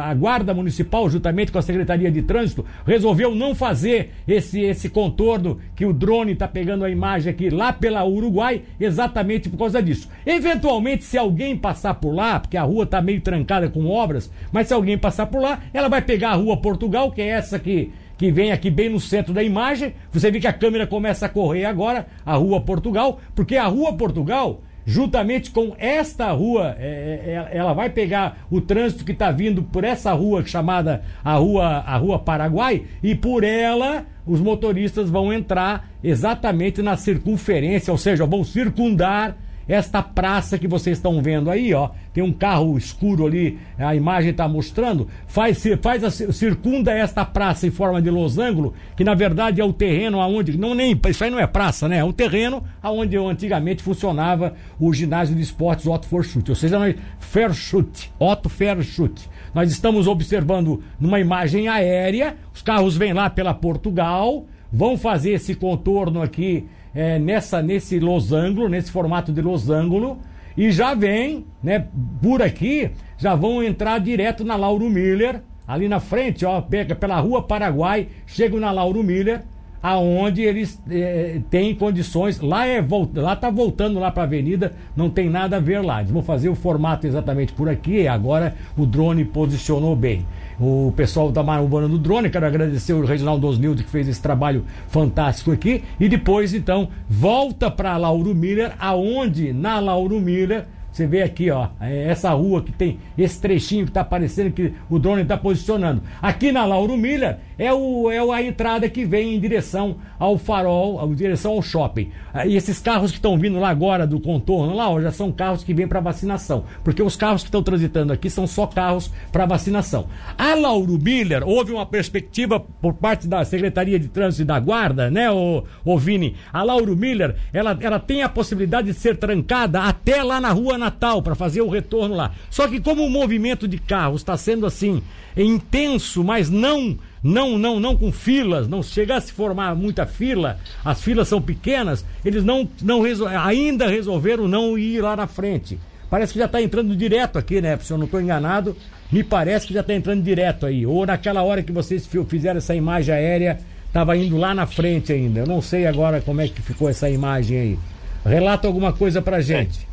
a 0.05 0.13
guarda 0.13 0.53
municipal, 0.53 1.09
juntamente 1.09 1.51
com 1.51 1.57
a 1.57 1.61
Secretaria 1.61 2.09
de 2.09 2.21
Trânsito, 2.21 2.65
resolveu 2.85 3.35
não 3.35 3.53
fazer 3.53 4.11
esse, 4.27 4.61
esse 4.61 4.89
contorno 4.89 5.59
que 5.75 5.85
o 5.85 5.91
drone 5.91 6.31
está 6.31 6.47
pegando 6.47 6.85
a 6.85 6.89
imagem 6.89 7.31
aqui 7.31 7.49
lá 7.49 7.73
pela 7.73 8.05
Uruguai, 8.05 8.61
exatamente 8.79 9.49
por 9.49 9.57
causa 9.57 9.81
disso. 9.81 10.09
Eventualmente, 10.25 11.03
se 11.03 11.17
alguém 11.17 11.57
passar 11.57 11.95
por 11.95 12.13
lá, 12.15 12.39
porque 12.39 12.55
a 12.55 12.63
rua 12.63 12.85
está 12.85 13.01
meio 13.01 13.19
trancada 13.19 13.69
com 13.69 13.89
obras, 13.89 14.31
mas 14.51 14.67
se 14.67 14.73
alguém 14.73 14.97
passar 14.97 15.25
por 15.25 15.41
lá, 15.41 15.61
ela 15.73 15.89
vai 15.89 16.01
pegar 16.01 16.31
a 16.31 16.35
rua 16.35 16.55
Portugal, 16.57 17.11
que 17.11 17.21
é 17.21 17.27
essa 17.27 17.59
que 17.59 17.91
que 18.15 18.31
vem 18.31 18.51
aqui 18.51 18.69
bem 18.69 18.89
no 18.89 18.99
centro 18.99 19.33
da 19.33 19.43
imagem. 19.43 19.93
Você 20.11 20.31
vê 20.31 20.39
que 20.39 20.47
a 20.47 20.53
câmera 20.53 20.87
começa 20.87 21.25
a 21.25 21.29
correr 21.29 21.65
agora, 21.65 22.07
a 22.25 22.35
Rua 22.35 22.61
Portugal, 22.61 23.19
porque 23.35 23.57
a 23.57 23.65
Rua 23.65 23.97
Portugal 23.97 24.61
juntamente 24.85 25.51
com 25.51 25.75
esta 25.77 26.31
rua, 26.31 26.75
é, 26.79 26.85
é, 26.85 27.53
é, 27.53 27.57
ela 27.57 27.73
vai 27.73 27.89
pegar 27.89 28.45
o 28.49 28.59
trânsito 28.59 29.05
que 29.05 29.11
está 29.11 29.31
vindo 29.31 29.63
por 29.63 29.83
essa 29.83 30.11
rua 30.13 30.45
chamada 30.45 31.03
a 31.23 31.35
rua, 31.35 31.65
a 31.65 31.97
rua 31.97 32.19
Paraguai 32.19 32.85
e 33.01 33.15
por 33.15 33.43
ela 33.43 34.05
os 34.25 34.39
motoristas 34.39 35.09
vão 35.09 35.33
entrar 35.33 35.89
exatamente 36.03 36.81
na 36.81 36.95
circunferência, 36.95 37.91
ou 37.91 37.97
seja, 37.97 38.25
vão 38.25 38.43
circundar 38.43 39.37
esta 39.67 40.01
praça 40.01 40.57
que 40.57 40.67
vocês 40.67 40.97
estão 40.97 41.21
vendo 41.21 41.49
aí, 41.49 41.73
ó, 41.73 41.89
tem 42.13 42.23
um 42.23 42.33
carro 42.33 42.77
escuro 42.77 43.25
ali, 43.25 43.57
a 43.77 43.95
imagem 43.95 44.31
está 44.31 44.47
mostrando, 44.47 45.07
faz, 45.25 45.63
faz 45.81 46.03
a, 46.03 46.11
circunda 46.11 46.91
esta 46.91 47.23
praça 47.23 47.65
em 47.65 47.71
forma 47.71 48.01
de 48.01 48.09
losango, 48.09 48.73
que 48.95 49.03
na 49.03 49.13
verdade 49.13 49.61
é 49.61 49.65
o 49.65 49.73
terreno 49.73 50.19
aonde, 50.19 50.57
não 50.57 50.75
nem, 50.75 50.99
isso 51.07 51.23
aí 51.23 51.29
não 51.29 51.39
é 51.39 51.47
praça, 51.47 51.87
né? 51.87 51.97
É 51.97 52.03
um 52.03 52.11
terreno 52.11 52.63
aonde 52.81 53.17
antigamente 53.17 53.81
funcionava 53.81 54.53
o 54.79 54.93
ginásio 54.93 55.35
de 55.35 55.41
esportes 55.41 55.87
Otto 55.87 56.07
Forschut, 56.07 56.49
ou 56.49 56.55
seja, 56.55 56.95
Ferschut, 57.19 58.11
Otto 58.19 58.49
Ferschut. 58.49 59.29
Nós 59.53 59.71
estamos 59.71 60.07
observando 60.07 60.83
numa 60.99 61.19
imagem 61.19 61.67
aérea, 61.67 62.35
os 62.53 62.61
carros 62.61 62.97
vêm 62.97 63.13
lá 63.13 63.29
pela 63.29 63.53
Portugal, 63.53 64.45
vão 64.71 64.97
fazer 64.97 65.31
esse 65.33 65.53
contorno 65.53 66.21
aqui 66.21 66.67
é, 66.93 67.17
nessa, 67.17 67.61
nesse 67.61 67.99
losango, 67.99 68.67
nesse 68.67 68.91
formato 68.91 69.31
de 69.31 69.41
losango, 69.41 70.19
e 70.55 70.71
já 70.71 70.93
vem, 70.93 71.45
né, 71.61 71.87
por 72.21 72.41
aqui, 72.41 72.91
já 73.17 73.35
vão 73.35 73.63
entrar 73.63 73.99
direto 73.99 74.43
na 74.43 74.55
Lauro 74.55 74.89
Miller, 74.89 75.41
ali 75.67 75.87
na 75.87 75.99
frente, 75.99 76.45
ó, 76.45 76.61
pega 76.61 76.93
pela 76.93 77.19
rua 77.19 77.41
Paraguai, 77.41 78.07
chegam 78.27 78.59
na 78.59 78.71
Lauro 78.71 79.03
Miller, 79.03 79.43
aonde 79.83 80.41
eles 80.41 80.81
é, 80.89 81.41
têm 81.49 81.75
condições. 81.75 82.39
Lá 82.39 82.65
é 82.65 82.83
lá 83.15 83.35
tá 83.35 83.49
voltando 83.49 83.99
lá 83.99 84.09
para 84.09 84.23
a 84.23 84.25
avenida, 84.25 84.71
não 84.95 85.09
tem 85.09 85.29
nada 85.29 85.57
a 85.57 85.59
ver 85.59 85.83
lá. 85.83 85.99
Eles 85.99 86.11
vão 86.11 86.23
fazer 86.23 86.47
o 86.47 86.55
formato 86.55 87.05
exatamente 87.05 87.51
por 87.51 87.67
aqui. 87.67 88.07
Agora 88.07 88.55
o 88.77 88.85
drone 88.85 89.25
posicionou 89.25 89.93
bem. 89.93 90.25
O 90.59 90.93
pessoal 90.95 91.31
da 91.31 91.43
Marubana 91.43 91.89
do 91.89 91.97
Drone, 91.97 92.29
quero 92.29 92.45
agradecer 92.45 92.93
o 92.93 93.03
Reginaldo 93.03 93.45
Osnildo 93.47 93.83
que 93.83 93.89
fez 93.89 94.07
esse 94.07 94.21
trabalho 94.21 94.63
fantástico 94.87 95.51
aqui. 95.51 95.83
E 95.99 96.07
depois, 96.07 96.53
então, 96.53 96.87
volta 97.09 97.69
para 97.69 97.97
Lauro 97.97 98.33
Miller, 98.33 98.73
aonde 98.79 99.51
na 99.51 99.79
Lauro 99.79 100.21
Miller 100.21 100.65
você 100.93 101.07
vê 101.07 101.23
aqui, 101.23 101.49
ó, 101.49 101.69
é 101.81 102.03
essa 102.03 102.29
rua 102.29 102.61
que 102.61 102.71
tem 102.71 102.99
esse 103.17 103.41
trechinho 103.41 103.85
que 103.85 103.89
está 103.89 104.01
aparecendo 104.01 104.51
que 104.51 104.73
o 104.87 104.99
drone 104.99 105.23
está 105.23 105.35
posicionando. 105.35 106.03
Aqui 106.21 106.51
na 106.51 106.65
Lauro 106.65 106.95
Miller 106.95 107.39
é, 107.57 107.73
o, 107.73 108.11
é 108.11 108.19
a 108.19 108.41
entrada 108.43 108.87
que 108.87 109.03
vem 109.03 109.33
em 109.33 109.39
direção 109.39 109.97
ao 110.19 110.37
farol, 110.37 111.03
em 111.11 111.15
direção 111.15 111.53
ao 111.53 111.63
shopping. 111.63 112.11
Ah, 112.31 112.45
e 112.45 112.55
esses 112.55 112.79
carros 112.79 113.09
que 113.09 113.17
estão 113.17 113.39
vindo 113.39 113.59
lá 113.59 113.69
agora 113.69 114.05
do 114.05 114.19
contorno, 114.19 114.75
lá, 114.75 114.87
ó, 114.87 115.01
já 115.01 115.11
são 115.11 115.31
carros 115.31 115.63
que 115.63 115.73
vêm 115.73 115.87
para 115.87 115.99
vacinação. 115.99 116.65
Porque 116.83 117.01
os 117.01 117.15
carros 117.15 117.41
que 117.41 117.47
estão 117.47 117.63
transitando 117.63 118.13
aqui 118.13 118.29
são 118.29 118.45
só 118.45 118.67
carros 118.67 119.11
para 119.31 119.47
vacinação. 119.47 120.05
A 120.37 120.53
Lauro 120.53 120.99
Miller, 121.01 121.41
houve 121.43 121.71
uma 121.71 121.87
perspectiva 121.87 122.59
por 122.59 122.93
parte 122.93 123.27
da 123.27 123.43
Secretaria 123.43 123.99
de 123.99 124.09
Trânsito 124.09 124.43
e 124.43 124.45
da 124.45 124.59
Guarda, 124.59 125.09
né, 125.09 125.31
o, 125.31 125.63
o 125.83 125.97
Vini? 125.97 126.35
A 126.51 126.61
Lauro 126.61 126.95
Miller, 126.95 127.35
ela, 127.51 127.75
ela 127.81 127.99
tem 127.99 128.21
a 128.21 128.29
possibilidade 128.29 128.87
de 128.87 128.93
ser 128.93 129.17
trancada 129.17 129.81
até 129.81 130.21
lá 130.21 130.39
na 130.39 130.51
rua 130.51 130.77
Natal 130.83 131.21
para 131.21 131.35
fazer 131.35 131.61
o 131.61 131.69
retorno 131.69 132.15
lá. 132.15 132.31
Só 132.49 132.67
que 132.67 132.79
como 132.79 133.05
o 133.05 133.09
movimento 133.09 133.67
de 133.67 133.77
carros 133.77 134.21
está 134.21 134.35
sendo 134.35 134.65
assim 134.65 135.01
intenso, 135.35 136.23
mas 136.23 136.49
não 136.49 136.97
não 137.23 137.57
não 137.57 137.79
não 137.79 137.95
com 137.95 138.11
filas, 138.11 138.67
não 138.67 138.83
chegar 138.83 139.17
a 139.17 139.21
se 139.21 139.31
formar 139.31 139.75
muita 139.75 140.05
fila, 140.05 140.59
as 140.83 141.01
filas 141.01 141.27
são 141.27 141.41
pequenas, 141.41 142.05
eles 142.23 142.43
não 142.43 142.67
não 142.81 143.01
resol 143.01 143.27
ainda 143.27 143.87
resolveram 143.87 144.47
não 144.47 144.77
ir 144.77 145.01
lá 145.01 145.15
na 145.15 145.27
frente. 145.27 145.79
Parece 146.09 146.33
que 146.33 146.39
já 146.39 146.45
está 146.45 146.61
entrando 146.61 146.95
direto 146.95 147.39
aqui, 147.39 147.59
né? 147.59 147.77
Se 147.81 147.91
eu 147.91 147.97
não 147.97 148.05
estou 148.05 148.21
enganado, 148.21 148.77
me 149.11 149.23
parece 149.23 149.65
que 149.65 149.73
já 149.73 149.79
está 149.79 149.95
entrando 149.95 150.21
direto 150.21 150.65
aí. 150.65 150.85
Ou 150.85 151.05
naquela 151.05 151.41
hora 151.41 151.63
que 151.63 151.71
vocês 151.71 152.07
fizeram 152.27 152.57
essa 152.59 152.75
imagem 152.75 153.15
aérea, 153.15 153.57
estava 153.87 154.15
indo 154.15 154.37
lá 154.37 154.53
na 154.53 154.67
frente 154.67 155.11
ainda. 155.11 155.39
Eu 155.39 155.47
não 155.47 155.59
sei 155.59 155.87
agora 155.87 156.21
como 156.21 156.41
é 156.41 156.47
que 156.47 156.61
ficou 156.61 156.87
essa 156.87 157.09
imagem 157.09 157.57
aí. 157.57 157.79
Relata 158.25 158.67
alguma 158.67 158.93
coisa 158.93 159.21
pra 159.21 159.41
gente. 159.41 159.87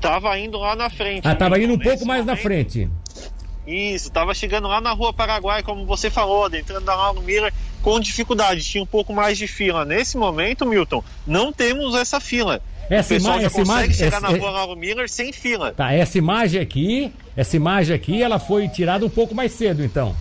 Tava 0.00 0.38
indo 0.38 0.58
lá 0.58 0.76
na 0.76 0.88
frente. 0.90 1.26
Ah, 1.26 1.34
tava 1.34 1.58
indo 1.60 1.74
um 1.74 1.78
pouco 1.78 2.06
mais 2.06 2.24
momento. 2.24 2.36
na 2.36 2.42
frente. 2.42 2.88
Isso, 3.66 4.10
tava 4.10 4.32
chegando 4.32 4.66
lá 4.66 4.80
na 4.80 4.92
rua 4.92 5.12
Paraguai, 5.12 5.62
como 5.62 5.84
você 5.84 6.08
falou, 6.08 6.46
entrando 6.46 6.84
na 6.84 6.94
Lauro 6.94 7.20
Miller 7.20 7.52
com 7.82 8.00
dificuldade, 8.00 8.64
tinha 8.64 8.82
um 8.82 8.86
pouco 8.86 9.12
mais 9.12 9.36
de 9.36 9.46
fila. 9.46 9.84
Nesse 9.84 10.16
momento, 10.16 10.64
Milton, 10.64 11.04
não 11.26 11.52
temos 11.52 11.94
essa 11.94 12.18
fila. 12.18 12.62
Essa 12.88 13.14
imagem, 13.16 13.44
essa 13.44 13.60
imagem, 13.60 13.92
chegar 13.92 14.16
essa, 14.16 14.20
na 14.20 14.28
rua 14.28 14.50
Lauro 14.50 14.76
Miller 14.76 15.08
sem 15.08 15.32
fila. 15.32 15.72
Tá, 15.72 15.92
essa 15.92 16.16
imagem 16.16 16.60
aqui, 16.60 17.12
essa 17.36 17.56
imagem 17.56 17.94
aqui, 17.94 18.22
ela 18.22 18.38
foi 18.38 18.66
tirada 18.68 19.04
um 19.04 19.10
pouco 19.10 19.34
mais 19.34 19.52
cedo, 19.52 19.84
então. 19.84 20.16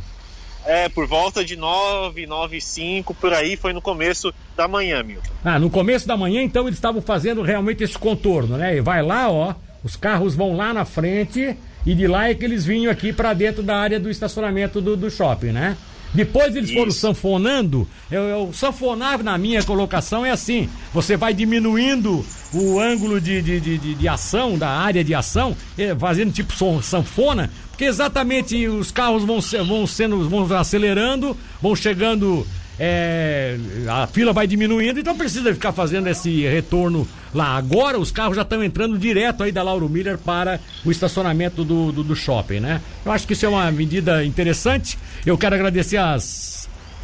É, 0.66 0.90
por 0.90 1.08
volta 1.08 1.46
de 1.46 1.56
9, 1.56 2.26
9 2.26 2.60
5, 2.60 3.14
por 3.14 3.34
aí, 3.34 3.56
foi 3.56 3.72
no 3.72 3.82
começo 3.82 4.34
da 4.58 4.68
manhã, 4.68 5.02
Milton. 5.02 5.32
Ah, 5.42 5.58
no 5.58 5.70
começo 5.70 6.06
da 6.06 6.18
manhã, 6.18 6.42
então, 6.42 6.68
eles 6.68 6.78
estavam 6.78 7.02
fazendo 7.02 7.42
realmente 7.42 7.86
esse 7.86 7.98
contorno, 7.98 8.58
né? 8.58 8.76
E 8.76 8.82
vai 8.82 9.02
lá, 9.02 9.32
ó, 9.32 9.54
os 9.88 9.96
carros 9.96 10.36
vão 10.36 10.54
lá 10.54 10.74
na 10.74 10.84
frente 10.84 11.56
e 11.86 11.96
de 11.96 12.08
lá 12.08 12.30
é 12.30 12.36
que 12.36 12.44
eles 12.44 12.66
vinham 12.66 12.92
aqui 12.92 13.14
para 13.14 13.34
dentro 13.34 13.64
da 13.64 13.78
área 13.78 13.98
do 13.98 14.10
estacionamento 14.10 14.82
do, 14.82 14.98
do 14.98 15.10
shopping, 15.10 15.54
né? 15.54 15.78
Depois 16.14 16.54
eles 16.54 16.70
Isso. 16.70 16.78
foram 16.78 16.92
sanfonando. 16.92 17.88
Eu, 18.12 18.24
eu 18.24 18.54
sanfonar 18.54 19.24
na 19.24 19.38
minha 19.38 19.64
colocação 19.64 20.26
é 20.26 20.32
assim: 20.32 20.70
você 20.94 21.16
vai 21.16 21.34
diminuindo 21.34 22.26
o 22.54 22.80
ângulo 22.82 23.22
de, 23.22 23.42
de, 23.42 23.62
de, 23.62 23.78
de, 23.78 23.96
de 23.96 24.08
ação, 24.10 24.58
da 24.58 24.70
área 24.70 25.06
de 25.06 25.16
ação, 25.16 25.56
é, 25.78 25.96
fazendo 25.96 26.34
tipo 26.34 26.54
sanfona, 26.82 27.50
porque 27.70 27.86
exatamente 27.86 28.68
os 28.68 28.92
carros 28.92 29.24
vão, 29.24 29.40
vão 29.66 29.88
sendo, 29.88 30.28
vão 30.30 30.58
acelerando, 30.58 31.36
vão 31.62 31.78
chegando 31.78 32.46
é, 32.78 33.58
a 33.90 34.06
fila 34.08 34.34
vai 34.34 34.48
diminuindo, 34.48 35.00
então 35.00 35.18
precisa 35.18 35.54
ficar 35.54 35.72
fazendo 35.72 36.08
esse 36.08 36.42
retorno 36.42 37.08
lá. 37.34 37.56
Agora 37.56 38.00
os 38.00 38.12
carros 38.12 38.36
já 38.36 38.42
estão 38.42 38.64
entrando 38.64 38.98
direto 38.98 39.44
aí 39.44 39.52
da 39.52 39.64
Lauro 39.64 39.90
Miller 39.90 40.18
para 40.18 40.60
o 40.86 40.92
estacionamento 40.92 41.64
do, 41.64 41.92
do, 41.92 42.04
do, 42.04 42.16
shopping, 42.16 42.60
né? 42.60 42.82
Eu 43.06 43.12
acho 43.12 43.28
que 43.28 43.34
isso 43.34 43.46
é 43.46 43.50
uma 43.50 43.72
medida 43.72 44.24
interessante. 44.24 44.98
Eu 45.26 45.38
quero 45.38 45.56
agradecer 45.56 45.98
as 45.98 46.57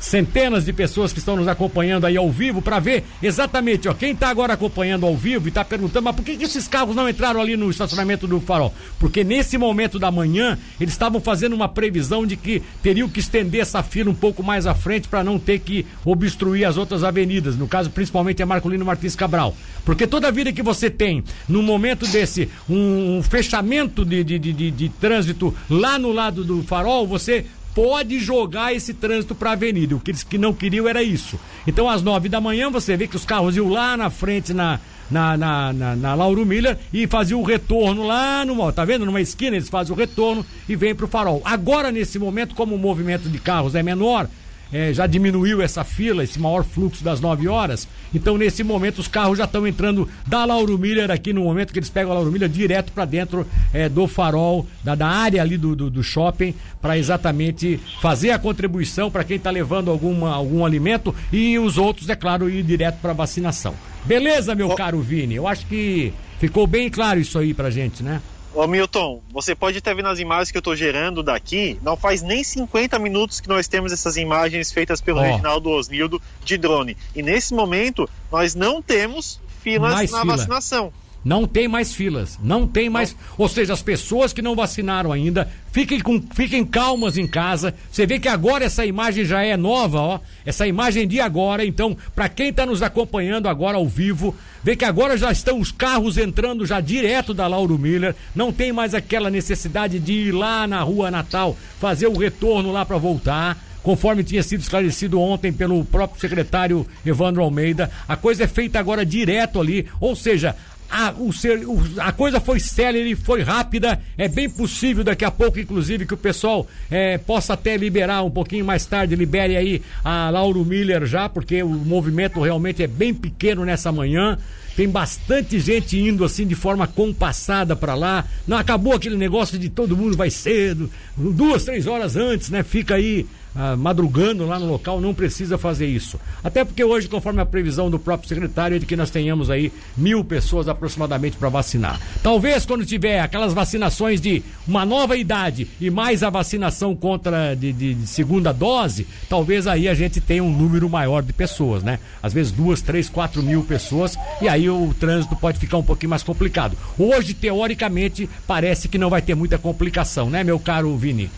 centenas 0.04 0.66
de 0.66 0.74
pessoas 0.74 1.14
que 1.14 1.20
estão 1.20 1.38
nos 1.38 1.48
acompanhando 1.48 2.06
aí 2.06 2.18
ao 2.18 2.30
vivo 2.30 2.62
para 2.62 2.78
ver 2.78 3.06
exatamente, 3.22 3.88
ó, 3.88 3.94
quem 3.94 4.12
está 4.12 4.28
agora 4.28 4.54
acompanhando 4.54 5.06
ao 5.06 5.16
vivo 5.16 5.48
e 5.48 5.50
está 5.50 5.64
perguntando, 5.64 6.04
mas 6.04 6.16
por 6.16 6.26
que, 6.26 6.36
que 6.36 6.44
esses 6.44 6.68
carros 6.68 6.94
não 6.94 7.08
entraram 7.08 7.40
ali 7.40 7.56
no 7.56 7.72
estacionamento 7.72 8.28
do 8.28 8.42
farol? 8.42 8.74
Porque 9.00 9.24
nesse 9.24 9.58
momento 9.58 9.98
da 9.98 10.12
manhã, 10.12 10.60
eles 10.78 10.94
estavam 10.94 11.22
fazendo 11.22 11.54
uma 11.54 11.70
previsão 11.70 12.26
de 12.26 12.36
que 12.36 12.62
teriam 12.82 13.08
que 13.08 13.22
estender 13.22 13.62
essa 13.62 13.82
fila 13.82 14.12
um 14.12 14.16
pouco 14.16 14.44
mais 14.44 14.68
à 14.68 14.76
frente 14.76 15.08
para 15.08 15.24
não 15.24 15.40
ter 15.40 15.60
que 15.60 15.86
obstruir 16.04 16.66
as 16.66 16.76
outras 16.76 17.02
avenidas, 17.02 17.56
no 17.56 17.68
caso 17.68 17.90
principalmente 17.90 18.44
a 18.44 18.46
Marcolino 18.46 18.84
Martins 18.84 19.16
Cabral. 19.16 19.56
Porque 19.86 20.06
toda 20.06 20.32
vida 20.32 20.52
que 20.52 20.62
você 20.62 20.90
tem, 20.90 21.24
num 21.48 21.64
momento 21.64 22.06
desse, 22.08 22.50
um, 22.70 23.20
um 23.20 23.24
fechamento 23.24 24.04
de, 24.04 24.22
de, 24.22 24.38
de, 24.38 24.52
de, 24.52 24.72
de 24.72 24.90
trânsito 24.90 25.56
lá 25.70 25.98
no 25.98 26.12
lado 26.12 26.44
do 26.44 26.62
farol, 26.64 27.08
você 27.08 27.46
pode 27.74 28.20
jogar 28.20 28.74
esse 28.74 28.94
trânsito 28.94 29.36
para 29.36 29.52
a 29.52 29.54
avenida. 29.54 29.96
O 29.96 30.00
que 30.00 30.12
eles 30.12 30.24
que 30.24 30.38
não 30.38 30.54
queriam 30.54 30.88
era 30.88 31.04
isso. 31.04 31.40
Então, 31.66 31.90
às 31.90 32.02
nove 32.02 32.30
da 32.30 32.40
manhã, 32.40 32.70
você 32.70 32.96
vê 32.96 33.08
que 33.08 33.16
os 33.16 33.26
carros 33.26 33.56
iam 33.56 33.70
lá 33.70 33.98
na 33.98 34.10
frente, 34.10 34.54
na, 34.54 34.80
na, 35.10 35.38
na, 35.38 35.74
na, 35.74 35.96
na 35.96 36.16
Lauro 36.16 36.46
Miller, 36.46 36.78
e 36.92 37.08
faziam 37.08 37.42
o 37.42 37.44
retorno 37.44 38.06
lá 38.06 38.46
no. 38.46 38.72
Tá 38.72 38.86
vendo? 38.86 39.06
Numa 39.06 39.22
esquina, 39.22 39.56
eles 39.56 39.70
fazem 39.70 39.94
o 39.94 39.98
retorno 39.98 40.46
e 40.68 40.76
vêm 40.76 40.96
para 40.96 41.06
o 41.06 41.10
farol. 41.10 41.42
Agora, 41.44 41.92
nesse 41.92 42.20
momento, 42.20 42.56
como 42.56 42.76
o 42.76 42.80
movimento 42.80 43.30
de 43.30 43.40
carros 43.40 43.76
é 43.76 43.84
menor, 43.84 44.28
é, 44.74 44.92
já 44.92 45.06
diminuiu 45.06 45.62
essa 45.62 45.84
fila, 45.84 46.24
esse 46.24 46.40
maior 46.40 46.64
fluxo 46.64 47.04
das 47.04 47.22
9 47.22 47.48
horas. 47.48 47.88
Então, 48.14 48.38
nesse 48.38 48.64
momento, 48.64 49.00
os 49.00 49.08
carros 49.08 49.38
já 49.38 49.44
estão 49.44 49.68
entrando 49.68 50.10
da 50.26 50.44
Lauro 50.44 50.78
Miller 50.78 51.12
aqui 51.12 51.32
no 51.32 51.44
momento 51.44 51.72
que 51.72 51.80
eles 51.80 51.90
pegam 51.90 52.12
a 52.12 52.16
Lauro 52.16 52.32
Miller 52.32 52.50
direto 52.50 52.92
para 52.92 53.06
dentro 53.06 53.46
é, 53.72 53.88
do 53.88 54.08
farol, 54.08 54.66
da, 54.84 54.96
da, 54.96 55.08
área 55.08 55.42
ali 55.42 55.58
do, 55.58 55.76
do, 55.76 55.90
do 55.90 56.04
shopping, 56.04 56.56
para 56.82 56.98
exatamente 56.98 57.80
fazer 58.02 58.32
a 58.32 58.40
contribuição 58.40 59.12
para 59.12 59.24
quem 59.24 59.38
está 59.38 59.52
levando 59.52 59.92
alguma, 59.92 60.34
algum 60.34 60.66
alimento 60.66 61.14
e 61.32 61.60
os 61.60 61.78
outros, 61.78 62.10
é 62.10 62.16
claro, 62.16 62.50
ir 62.50 62.64
direto 62.64 62.98
para 63.00 63.14
vacinação. 63.14 63.76
Beleza, 64.06 64.56
meu 64.56 64.70
oh. 64.70 64.76
caro 64.76 65.00
Vini? 65.00 65.36
Eu 65.36 65.48
acho 65.48 65.66
que 65.68 66.12
ficou 66.40 66.66
bem 66.66 66.90
claro 66.90 67.20
isso 67.20 67.38
aí 67.38 67.54
pra 67.54 67.70
gente, 67.70 68.02
né? 68.02 68.22
Ô 68.54 68.68
Milton, 68.68 69.20
você 69.32 69.56
pode 69.56 69.80
até 69.80 69.94
ver 69.96 70.04
nas 70.04 70.20
imagens 70.20 70.52
que 70.52 70.58
eu 70.58 70.60
estou 70.60 70.76
gerando 70.76 71.24
daqui, 71.24 71.80
não 71.82 71.98
faz 71.98 72.22
nem 72.22 72.44
50 72.44 73.00
minutos 73.00 73.40
que 73.40 73.50
nós 73.50 73.68
temos 73.68 73.92
essas 73.92 74.16
imagens 74.16 74.72
feitas 74.72 75.02
pelo 75.02 75.20
oh. 75.20 75.24
Reginaldo 75.24 75.72
Osnildo 75.72 76.22
de 76.46 76.56
drone. 76.56 76.96
E 77.16 77.24
nesse 77.24 77.54
momento, 77.54 78.08
nós 78.32 78.54
não 78.54 78.80
temos 78.80 79.42
filas 79.64 79.94
Mais 79.94 80.12
na 80.12 80.22
fila. 80.22 80.38
vacinação. 80.38 80.94
Não 81.24 81.48
tem 81.48 81.68
mais 81.68 81.94
filas, 81.94 82.38
não 82.44 82.68
tem 82.68 82.90
mais. 82.90 83.16
Ou 83.38 83.48
seja, 83.48 83.74
as 83.74 83.82
pessoas 83.82 84.34
que 84.34 84.42
não 84.42 84.56
vacinaram 84.56 85.12
ainda, 85.12 85.50
fiquem, 85.72 86.00
com, 86.02 86.22
fiquem 86.34 86.66
calmas 86.66 87.18
em 87.18 87.26
casa. 87.26 87.74
Você 87.90 88.06
vê 88.06 88.20
que 88.20 88.28
agora 88.28 88.66
essa 88.66 88.86
imagem 88.86 89.24
já 89.24 89.42
é 89.42 89.56
nova, 89.56 90.00
ó. 90.00 90.20
Essa 90.46 90.68
imagem 90.68 91.08
de 91.08 91.22
agora. 91.22 91.66
Então, 91.66 91.96
para 92.14 92.28
quem 92.28 92.50
está 92.50 92.66
nos 92.66 92.82
acompanhando 92.82 93.48
agora 93.48 93.78
ao 93.78 93.88
vivo, 93.88 94.36
vê 94.62 94.76
que 94.76 94.84
agora 94.84 95.18
já 95.18 95.32
estão 95.32 95.60
os 95.60 95.72
carros 95.72 96.18
entrando 96.18 96.66
já 96.66 96.82
direto 96.82 97.34
da 97.34 97.48
Lauro 97.48 97.80
Miller. 97.80 98.14
Não 98.36 98.52
tem 98.52 98.74
mais 98.74 98.94
aquela 98.94 99.30
necessidade 99.30 100.00
de 100.00 100.14
ir 100.14 100.32
lá 100.34 100.68
na 100.68 100.82
rua 100.82 101.10
Natal, 101.10 101.56
fazer 101.80 102.08
o 102.08 102.18
retorno 102.18 102.72
lá 102.72 102.84
para 102.84 102.98
voltar 102.98 103.58
conforme 103.84 104.24
tinha 104.24 104.42
sido 104.42 104.62
esclarecido 104.62 105.20
ontem 105.20 105.52
pelo 105.52 105.84
próprio 105.84 106.20
secretário 106.20 106.88
Evandro 107.06 107.44
Almeida. 107.44 107.92
A 108.08 108.16
coisa 108.16 108.46
é 108.46 108.48
feita 108.48 108.80
agora 108.80 109.06
direto 109.06 109.60
ali, 109.60 109.88
ou 110.00 110.16
seja, 110.16 110.56
a, 110.94 111.12
o 111.18 111.34
ser, 111.34 111.68
o, 111.68 111.82
a 111.98 112.12
coisa 112.12 112.40
foi 112.40 112.60
célere, 112.60 113.16
foi 113.16 113.42
rápida. 113.42 114.00
É 114.16 114.28
bem 114.28 114.48
possível 114.48 115.04
daqui 115.04 115.26
a 115.26 115.32
pouco, 115.32 115.60
inclusive, 115.60 116.06
que 116.06 116.14
o 116.14 116.18
pessoal 116.18 116.68
é, 116.92 117.18
possa 117.18 117.54
até 117.54 117.76
liberar 117.76 118.22
um 118.22 118.30
pouquinho 118.30 118.64
mais 118.64 118.86
tarde, 118.86 119.16
libere 119.16 119.58
aí 119.58 119.82
a 120.04 120.30
Lauro 120.30 120.64
Miller 120.64 121.04
já, 121.08 121.28
porque 121.28 121.64
o 121.64 121.70
movimento 121.70 122.40
realmente 122.40 122.84
é 122.84 122.88
bem 122.88 123.12
pequeno 123.12 123.66
nessa 123.66 123.92
manhã. 123.92 124.38
Tem 124.76 124.88
bastante 124.88 125.60
gente 125.60 126.00
indo 126.00 126.24
assim 126.24 126.46
de 126.46 126.56
forma 126.56 126.86
compassada 126.86 127.76
para 127.76 127.96
lá. 127.96 128.26
Não 128.48 128.58
acabou 128.58 128.94
aquele 128.94 129.18
negócio 129.18 129.58
de 129.58 129.70
todo 129.70 129.98
mundo 129.98 130.16
vai 130.16 130.30
cedo, 130.30 130.90
duas, 131.18 131.66
três 131.66 131.88
horas 131.88 132.16
antes, 132.16 132.52
né? 132.52 132.62
Fica 132.62 132.96
aí 132.96 133.26
ah, 133.56 133.76
madrugando 133.76 134.46
lá 134.48 134.58
no 134.58 134.66
local, 134.66 135.00
não 135.00 135.14
precisa 135.14 135.58
fazer 135.58 135.86
isso. 135.86 136.20
Até 136.44 136.64
porque 136.64 136.84
hoje, 136.84 137.08
conforme 137.08 137.42
a 137.42 137.46
previsão 137.46 137.90
do 137.90 138.00
próprio 138.00 138.28
secretário, 138.28 138.76
é 138.76 138.80
de 138.80 138.86
que 138.86 138.96
nós 138.96 139.12
tenhamos 139.12 139.50
aí 139.50 139.72
mil 139.96 140.24
pessoas 140.24 140.68
aproximadamente 140.68 141.38
para 141.38 141.50
vacinar. 141.50 142.00
Talvez 142.24 142.66
quando 142.66 142.86
tiver 142.86 143.20
aquelas 143.20 143.54
vacinações 143.54 144.20
de 144.20 144.42
uma 144.68 144.86
nova 144.86 145.16
idade 145.16 145.68
e 145.80 145.90
mais 145.90 146.24
a 146.24 146.30
vacinação 146.30 146.96
contra 146.96 147.54
de, 147.56 147.72
de, 147.72 147.94
de 147.94 148.08
segunda 148.08 148.52
dose, 148.52 149.06
talvez 149.30 149.68
aí 149.68 149.88
a 149.88 149.94
gente 149.94 150.20
tenha 150.20 150.44
um 150.44 150.52
número 150.52 150.90
maior 150.90 151.22
de 151.22 151.34
pessoas, 151.34 151.84
né? 151.84 152.00
Às 152.22 152.34
vezes 152.34 152.52
duas, 152.52 152.82
três, 152.82 153.08
quatro 153.08 153.44
mil 153.44 153.64
pessoas 153.64 154.18
e 154.42 154.50
aí 154.50 154.70
o 154.70 154.94
trânsito 155.00 155.36
pode 155.36 155.60
ficar 155.60 155.78
um 155.78 155.84
pouquinho 155.84 156.10
mais 156.10 156.24
complicado. 156.24 156.76
Hoje, 156.98 157.34
teoricamente, 157.34 158.28
parece 158.48 158.88
que 158.88 158.98
não 158.98 159.10
vai 159.10 159.22
ter 159.22 159.36
muita 159.36 159.58
complicação, 159.58 160.30
né, 160.30 160.44
meu 160.44 160.60
caro 160.60 160.96
Vini? 160.98 161.30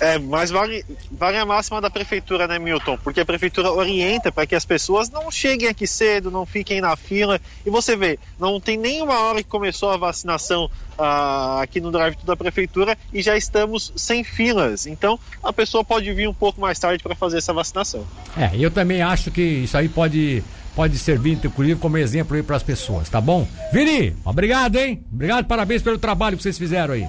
É, 0.00 0.18
mas 0.18 0.50
vale, 0.50 0.84
vale 1.10 1.36
a 1.36 1.46
máxima 1.46 1.80
da 1.80 1.88
prefeitura, 1.88 2.46
né, 2.46 2.58
Milton? 2.58 2.98
Porque 2.98 3.20
a 3.20 3.24
prefeitura 3.24 3.70
orienta 3.70 4.32
para 4.32 4.46
que 4.46 4.54
as 4.54 4.64
pessoas 4.64 5.08
não 5.08 5.30
cheguem 5.30 5.68
aqui 5.68 5.86
cedo, 5.86 6.30
não 6.30 6.44
fiquem 6.44 6.80
na 6.80 6.96
fila. 6.96 7.40
E 7.64 7.70
você 7.70 7.96
vê, 7.96 8.18
não 8.38 8.60
tem 8.60 8.76
nenhuma 8.76 9.18
hora 9.20 9.42
que 9.42 9.48
começou 9.48 9.90
a 9.90 9.96
vacinação 9.96 10.70
ah, 10.98 11.60
aqui 11.62 11.80
no 11.80 11.90
drive 11.90 12.16
da 12.24 12.36
prefeitura 12.36 12.96
e 13.12 13.22
já 13.22 13.36
estamos 13.36 13.92
sem 13.96 14.24
filas. 14.24 14.86
Então 14.86 15.18
a 15.42 15.52
pessoa 15.52 15.84
pode 15.84 16.12
vir 16.12 16.28
um 16.28 16.34
pouco 16.34 16.60
mais 16.60 16.78
tarde 16.78 17.02
para 17.02 17.14
fazer 17.14 17.38
essa 17.38 17.52
vacinação. 17.52 18.06
É, 18.36 18.50
eu 18.54 18.70
também 18.70 19.02
acho 19.02 19.30
que 19.30 19.42
isso 19.42 19.76
aí 19.76 19.88
pode 19.88 20.42
pode 20.74 20.98
servir, 20.98 21.38
inclusive, 21.42 21.78
como 21.78 21.96
exemplo 21.96 22.36
aí 22.36 22.42
para 22.42 22.56
as 22.56 22.62
pessoas, 22.62 23.08
tá 23.08 23.20
bom? 23.20 23.46
Vini, 23.72 24.16
obrigado, 24.24 24.76
hein? 24.76 25.04
Obrigado, 25.12 25.46
parabéns 25.46 25.82
pelo 25.82 25.98
trabalho 25.98 26.36
que 26.36 26.42
vocês 26.42 26.58
fizeram 26.58 26.94
aí. 26.94 27.06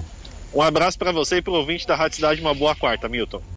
Um 0.56 0.62
abraço 0.62 0.98
para 0.98 1.12
você 1.12 1.36
e 1.36 1.42
para 1.42 1.52
o 1.52 1.56
ouvinte 1.56 1.86
da 1.86 1.94
Rádio 1.94 2.16
Cidade. 2.16 2.40
Uma 2.40 2.54
boa 2.54 2.74
quarta, 2.74 3.10
Milton. 3.10 3.42